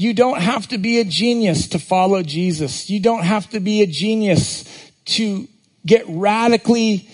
you 0.01 0.15
don't 0.15 0.41
have 0.41 0.67
to 0.69 0.79
be 0.79 0.99
a 0.99 1.03
genius 1.03 1.67
to 1.67 1.79
follow 1.79 2.23
Jesus. 2.23 2.89
You 2.89 2.99
don't 2.99 3.21
have 3.21 3.47
to 3.51 3.59
be 3.59 3.83
a 3.83 3.87
genius 3.87 4.65
to 5.05 5.47
get 5.85 6.05
radically 6.07 7.07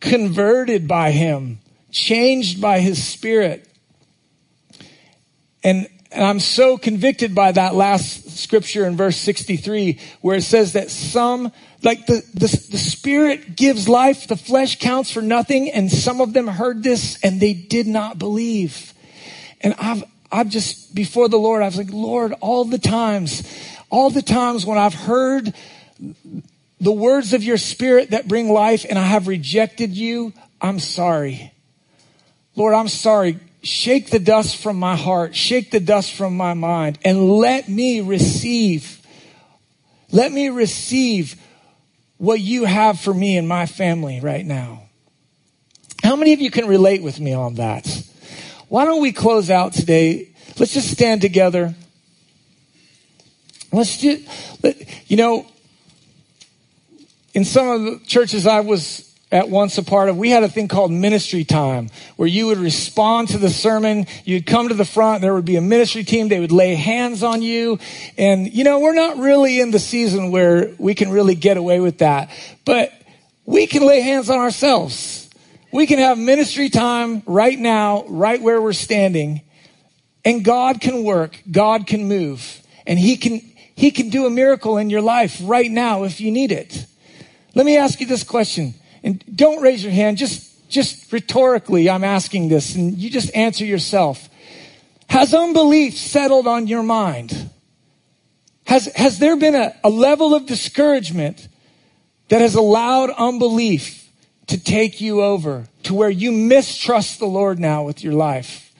converted 0.00 0.86
by 0.86 1.12
him, 1.12 1.60
changed 1.90 2.60
by 2.60 2.80
his 2.80 3.02
spirit. 3.02 3.66
And, 5.62 5.88
and 6.12 6.24
I'm 6.24 6.40
so 6.40 6.76
convicted 6.76 7.34
by 7.34 7.52
that 7.52 7.74
last 7.74 8.36
scripture 8.36 8.84
in 8.84 8.98
verse 8.98 9.16
63 9.16 9.98
where 10.20 10.36
it 10.36 10.42
says 10.42 10.74
that 10.74 10.90
some, 10.90 11.52
like 11.82 12.04
the, 12.04 12.22
the, 12.34 12.68
the 12.70 12.78
spirit 12.78 13.56
gives 13.56 13.88
life, 13.88 14.28
the 14.28 14.36
flesh 14.36 14.78
counts 14.78 15.10
for 15.10 15.22
nothing. 15.22 15.70
And 15.70 15.90
some 15.90 16.20
of 16.20 16.34
them 16.34 16.48
heard 16.48 16.82
this 16.82 17.18
and 17.22 17.40
they 17.40 17.54
did 17.54 17.86
not 17.86 18.18
believe. 18.18 18.92
And 19.62 19.74
I've, 19.78 20.04
I've 20.34 20.48
just, 20.48 20.92
before 20.92 21.28
the 21.28 21.36
Lord, 21.36 21.62
I 21.62 21.66
was 21.66 21.76
like, 21.76 21.92
Lord, 21.92 22.34
all 22.40 22.64
the 22.64 22.78
times, 22.78 23.44
all 23.88 24.10
the 24.10 24.20
times 24.20 24.66
when 24.66 24.78
I've 24.78 24.92
heard 24.92 25.54
the 26.80 26.90
words 26.90 27.32
of 27.32 27.44
your 27.44 27.56
spirit 27.56 28.10
that 28.10 28.26
bring 28.26 28.48
life 28.48 28.84
and 28.88 28.98
I 28.98 29.04
have 29.04 29.28
rejected 29.28 29.96
you, 29.96 30.32
I'm 30.60 30.80
sorry. 30.80 31.52
Lord, 32.56 32.74
I'm 32.74 32.88
sorry. 32.88 33.38
Shake 33.62 34.10
the 34.10 34.18
dust 34.18 34.56
from 34.56 34.76
my 34.76 34.96
heart, 34.96 35.36
shake 35.36 35.70
the 35.70 35.78
dust 35.78 36.12
from 36.12 36.36
my 36.36 36.52
mind, 36.52 36.98
and 37.04 37.30
let 37.30 37.68
me 37.68 38.00
receive, 38.00 39.00
let 40.10 40.32
me 40.32 40.48
receive 40.48 41.40
what 42.18 42.40
you 42.40 42.64
have 42.64 42.98
for 42.98 43.14
me 43.14 43.36
and 43.36 43.46
my 43.46 43.66
family 43.66 44.18
right 44.20 44.44
now. 44.44 44.82
How 46.02 46.16
many 46.16 46.32
of 46.32 46.40
you 46.40 46.50
can 46.50 46.66
relate 46.66 47.04
with 47.04 47.20
me 47.20 47.32
on 47.32 47.54
that? 47.54 47.86
Why 48.68 48.84
don't 48.84 49.00
we 49.00 49.12
close 49.12 49.50
out 49.50 49.72
today? 49.72 50.30
Let's 50.58 50.72
just 50.72 50.90
stand 50.90 51.20
together. 51.20 51.74
Let's 53.72 53.96
just, 53.96 54.22
you 55.08 55.16
know, 55.16 55.46
in 57.34 57.44
some 57.44 57.68
of 57.68 57.82
the 57.82 58.00
churches 58.06 58.46
I 58.46 58.60
was 58.60 59.12
at 59.32 59.48
once 59.48 59.76
a 59.78 59.82
part 59.82 60.08
of, 60.08 60.16
we 60.16 60.30
had 60.30 60.44
a 60.44 60.48
thing 60.48 60.68
called 60.68 60.92
ministry 60.92 61.44
time 61.44 61.88
where 62.14 62.28
you 62.28 62.46
would 62.46 62.58
respond 62.58 63.28
to 63.28 63.38
the 63.38 63.50
sermon. 63.50 64.06
You'd 64.24 64.46
come 64.46 64.68
to 64.68 64.74
the 64.74 64.84
front. 64.84 65.22
There 65.22 65.34
would 65.34 65.44
be 65.44 65.56
a 65.56 65.60
ministry 65.60 66.04
team. 66.04 66.28
They 66.28 66.38
would 66.38 66.52
lay 66.52 66.76
hands 66.76 67.24
on 67.24 67.42
you. 67.42 67.80
And, 68.16 68.52
you 68.52 68.62
know, 68.62 68.78
we're 68.78 68.94
not 68.94 69.18
really 69.18 69.60
in 69.60 69.72
the 69.72 69.80
season 69.80 70.30
where 70.30 70.72
we 70.78 70.94
can 70.94 71.10
really 71.10 71.34
get 71.34 71.56
away 71.56 71.80
with 71.80 71.98
that, 71.98 72.30
but 72.64 72.92
we 73.44 73.66
can 73.66 73.84
lay 73.84 74.02
hands 74.02 74.30
on 74.30 74.38
ourselves. 74.38 75.23
We 75.74 75.88
can 75.88 75.98
have 75.98 76.18
ministry 76.18 76.68
time 76.68 77.24
right 77.26 77.58
now, 77.58 78.04
right 78.06 78.40
where 78.40 78.62
we're 78.62 78.72
standing, 78.72 79.40
and 80.24 80.44
God 80.44 80.80
can 80.80 81.02
work. 81.02 81.42
God 81.50 81.88
can 81.88 82.06
move. 82.06 82.62
And 82.86 82.96
He 82.96 83.16
can, 83.16 83.40
He 83.74 83.90
can 83.90 84.08
do 84.08 84.24
a 84.24 84.30
miracle 84.30 84.78
in 84.78 84.88
your 84.88 85.00
life 85.00 85.40
right 85.42 85.68
now 85.68 86.04
if 86.04 86.20
you 86.20 86.30
need 86.30 86.52
it. 86.52 86.86
Let 87.56 87.66
me 87.66 87.76
ask 87.76 87.98
you 87.98 88.06
this 88.06 88.22
question. 88.22 88.74
And 89.02 89.24
don't 89.34 89.60
raise 89.62 89.82
your 89.82 89.92
hand, 89.92 90.16
just, 90.16 90.70
just 90.70 91.12
rhetorically, 91.12 91.90
I'm 91.90 92.04
asking 92.04 92.50
this, 92.50 92.76
and 92.76 92.96
you 92.96 93.10
just 93.10 93.34
answer 93.34 93.64
yourself. 93.64 94.28
Has 95.08 95.34
unbelief 95.34 95.96
settled 95.96 96.46
on 96.46 96.68
your 96.68 96.84
mind? 96.84 97.50
Has, 98.66 98.86
has 98.94 99.18
there 99.18 99.34
been 99.34 99.56
a, 99.56 99.74
a 99.82 99.90
level 99.90 100.36
of 100.36 100.46
discouragement 100.46 101.48
that 102.28 102.40
has 102.42 102.54
allowed 102.54 103.10
unbelief 103.10 104.03
to 104.48 104.62
take 104.62 105.00
you 105.00 105.22
over 105.22 105.66
to 105.84 105.94
where 105.94 106.10
you 106.10 106.32
mistrust 106.32 107.18
the 107.18 107.26
Lord 107.26 107.58
now 107.58 107.84
with 107.84 108.02
your 108.04 108.12
life. 108.12 108.72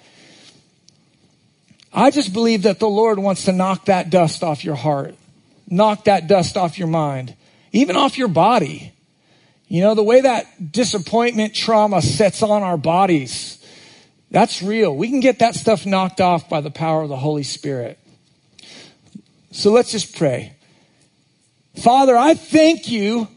I 1.93 2.11
just 2.11 2.33
believe 2.33 2.62
that 2.62 2.81
the 2.81 2.89
Lord 2.89 3.19
wants 3.19 3.45
to 3.45 3.53
knock 3.53 3.87
that 3.87 4.11
dust 4.11 4.43
off 4.43 4.65
your 4.65 4.75
heart, 4.75 5.15
knock 5.69 6.05
that 6.05 6.27
dust 6.27 6.57
off 6.57 6.79
your 6.79 6.89
mind, 6.89 7.35
even 7.73 7.97
off 7.97 8.19
your 8.19 8.29
body. 8.29 8.93
You 9.69 9.81
know, 9.81 9.95
the 9.95 10.03
way 10.03 10.21
that 10.21 10.73
disappointment 10.73 11.55
trauma 11.55 12.03
sets 12.03 12.43
on 12.43 12.62
our 12.62 12.77
bodies, 12.77 13.65
that's 14.31 14.62
real. 14.62 14.95
We 14.95 15.09
can 15.09 15.21
get 15.21 15.39
that 15.39 15.55
stuff 15.55 15.87
knocked 15.87 16.21
off 16.21 16.49
by 16.49 16.61
the 16.61 16.71
power 16.71 17.03
of 17.03 17.09
the 17.09 17.17
Holy 17.17 17.45
Spirit. 17.45 17.99
So 19.53 19.71
let's 19.71 19.93
just 19.93 20.17
pray. 20.17 20.57
Father, 21.77 22.17
I 22.17 22.35
thank 22.35 22.89
you 22.89 23.29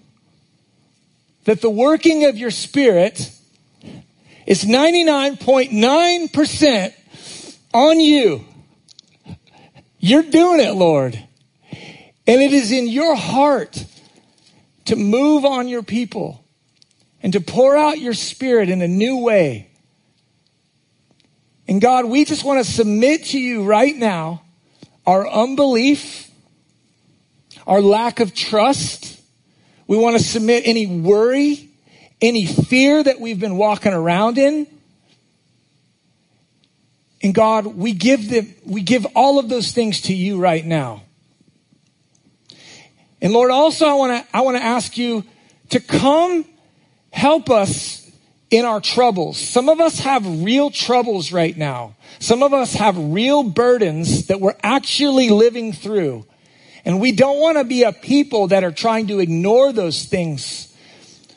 that 1.48 1.62
the 1.62 1.70
working 1.70 2.26
of 2.26 2.38
your 2.38 2.52
spirit 2.52 3.32
is 4.46 4.66
99.9% 4.66 6.94
on 7.74 8.00
you. 8.02 8.44
You're 9.98 10.24
doing 10.24 10.60
it, 10.60 10.76
Lord. 10.76 11.18
And 12.28 12.42
it 12.42 12.52
is 12.52 12.74
in 12.74 12.88
your 12.88 13.16
heart 13.16 13.86
to 14.86 14.98
move 14.98 15.46
on 15.46 15.70
your 15.70 15.84
people 15.84 16.44
and 17.24 17.32
to 17.32 17.40
pour 17.40 17.78
out 17.78 18.02
your 18.02 18.14
spirit 18.14 18.70
in 18.70 18.82
a 18.82 18.88
new 18.90 19.20
way. 19.20 19.70
And 21.66 21.80
God, 21.80 22.08
we 22.08 22.26
just 22.26 22.44
want 22.44 22.66
to 22.66 22.70
submit 22.70 23.24
to 23.28 23.40
you 23.40 23.64
right 23.64 23.96
now 23.96 24.42
our 25.06 25.26
unbelief, 25.26 26.30
our 27.66 27.80
lack 27.80 28.20
of 28.20 28.34
trust. 28.34 29.17
We 29.88 29.98
want 29.98 30.18
to 30.18 30.24
submit 30.24 30.64
any 30.66 30.86
worry, 30.86 31.70
any 32.22 32.46
fear 32.46 33.02
that 33.02 33.20
we've 33.20 33.40
been 33.40 33.58
walking 33.58 33.94
around 33.94 34.38
in. 34.38 34.68
And 37.24 37.34
God, 37.34 37.66
we 37.66 37.94
give 37.94 38.30
them, 38.30 38.54
we 38.66 38.82
give 38.82 39.06
all 39.16 39.40
of 39.40 39.50
those 39.50 39.72
things 39.72 40.02
to 40.02 40.14
you 40.14 40.40
right 40.40 40.66
now. 40.66 41.04
And 43.22 43.34
Lord, 43.34 43.50
also 43.50 43.88
I 43.88 43.94
want 43.94 44.30
to, 44.30 44.38
I 44.38 44.42
want 44.42 44.58
to 44.58 44.64
ask 44.64 44.98
you 44.98 45.24
to 45.70 45.80
come 45.80 46.46
help 47.12 47.50
us 47.50 48.10
in 48.50 48.66
our 48.66 48.80
troubles. 48.80 49.38
Some 49.38 49.70
of 49.70 49.82
us 49.82 50.00
have 50.00 50.44
real 50.44 50.70
troubles 50.70 51.32
right 51.32 51.58
now. 51.58 51.96
Some 52.20 52.44
of 52.44 52.54
us 52.54 52.74
have 52.74 52.98
real 52.98 53.44
burdens 53.44 54.28
that 54.28 54.40
we're 54.40 54.56
actually 54.64 55.30
living 55.30 55.74
through. 55.74 56.26
And 56.88 57.02
we 57.02 57.12
don't 57.12 57.42
want 57.42 57.58
to 57.58 57.66
be 57.66 57.84
a 57.84 57.92
people 57.92 58.48
that 58.48 58.64
are 58.64 58.72
trying 58.72 59.08
to 59.08 59.20
ignore 59.20 59.74
those 59.74 60.06
things. 60.06 60.74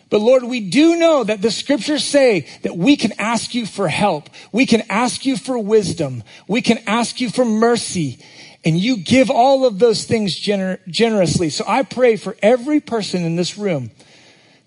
But 0.09 0.21
Lord, 0.21 0.45
we 0.45 0.61
do 0.61 0.95
know 0.95 1.25
that 1.25 1.43
the 1.43 1.51
scriptures 1.51 2.05
say 2.05 2.47
that 2.63 2.77
we 2.77 2.97
can 2.97 3.13
ask 3.19 3.53
you 3.53 3.67
for 3.67 3.89
help. 3.89 4.31
We 4.53 4.65
can 4.65 4.85
ask 4.89 5.27
you 5.27 5.37
for 5.37 5.59
wisdom. 5.59 6.23
We 6.47 6.63
can 6.63 6.79
ask 6.87 7.21
you 7.21 7.31
for 7.31 7.45
mercy. 7.45 8.21
And 8.65 8.79
you 8.79 8.99
give 8.99 9.29
all 9.29 9.67
of 9.67 9.81
those 9.81 10.05
things 10.05 10.39
gener- 10.39 10.79
generously. 10.87 11.51
So 11.51 11.65
I 11.67 11.83
pray 11.83 12.15
for 12.15 12.37
every 12.41 12.79
person 12.79 13.25
in 13.25 13.35
this 13.35 13.59
room 13.59 13.91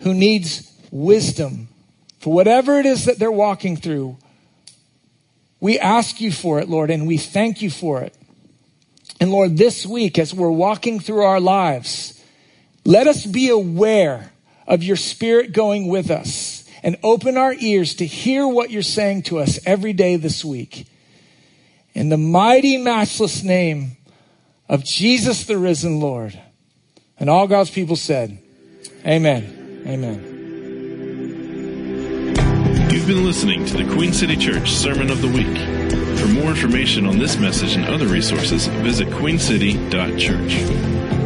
who 0.01 0.13
needs 0.13 0.69
wisdom 0.91 1.69
for 2.19 2.33
whatever 2.33 2.77
it 2.77 2.85
is 2.85 3.05
that 3.05 3.19
they're 3.19 3.31
walking 3.31 3.77
through. 3.77 4.17
We 5.61 5.79
ask 5.79 6.19
you 6.19 6.33
for 6.33 6.59
it, 6.59 6.67
Lord, 6.67 6.89
and 6.89 7.07
we 7.07 7.17
thank 7.17 7.61
you 7.61 7.69
for 7.69 8.01
it. 8.01 8.13
And 9.19 9.31
Lord, 9.31 9.57
this 9.57 9.85
week, 9.85 10.19
as 10.19 10.33
we're 10.33 10.49
walking 10.49 10.99
through 10.99 11.23
our 11.23 11.39
lives, 11.39 12.21
let 12.85 13.07
us 13.07 13.25
be 13.25 13.49
aware 13.49 14.31
of 14.67 14.83
your 14.83 14.95
spirit 14.95 15.53
going 15.53 15.87
with 15.87 16.11
us 16.11 16.67
and 16.83 16.97
open 17.03 17.37
our 17.37 17.53
ears 17.53 17.95
to 17.95 18.05
hear 18.05 18.47
what 18.47 18.69
you're 18.69 18.81
saying 18.81 19.23
to 19.23 19.39
us 19.39 19.59
every 19.65 19.93
day 19.93 20.17
this 20.17 20.43
week. 20.43 20.87
In 21.93 22.09
the 22.09 22.17
mighty, 22.17 22.77
matchless 22.77 23.43
name 23.43 23.97
of 24.67 24.83
Jesus, 24.83 25.45
the 25.45 25.57
risen 25.57 25.99
Lord. 25.99 26.37
And 27.19 27.29
all 27.29 27.47
God's 27.47 27.69
people 27.69 27.95
said, 27.95 28.37
Amen. 29.05 29.83
Amen. 29.87 30.29
You've 32.91 33.07
been 33.07 33.25
listening 33.25 33.65
to 33.65 33.77
the 33.77 33.93
Queen 33.93 34.13
City 34.13 34.35
Church 34.35 34.71
Sermon 34.71 35.09
of 35.09 35.21
the 35.21 35.27
Week. 35.27 36.02
For 36.17 36.27
more 36.27 36.49
information 36.49 37.05
on 37.05 37.17
this 37.17 37.37
message 37.37 37.75
and 37.75 37.85
other 37.85 38.07
resources, 38.07 38.67
visit 38.67 39.09
queencity.church. 39.09 41.22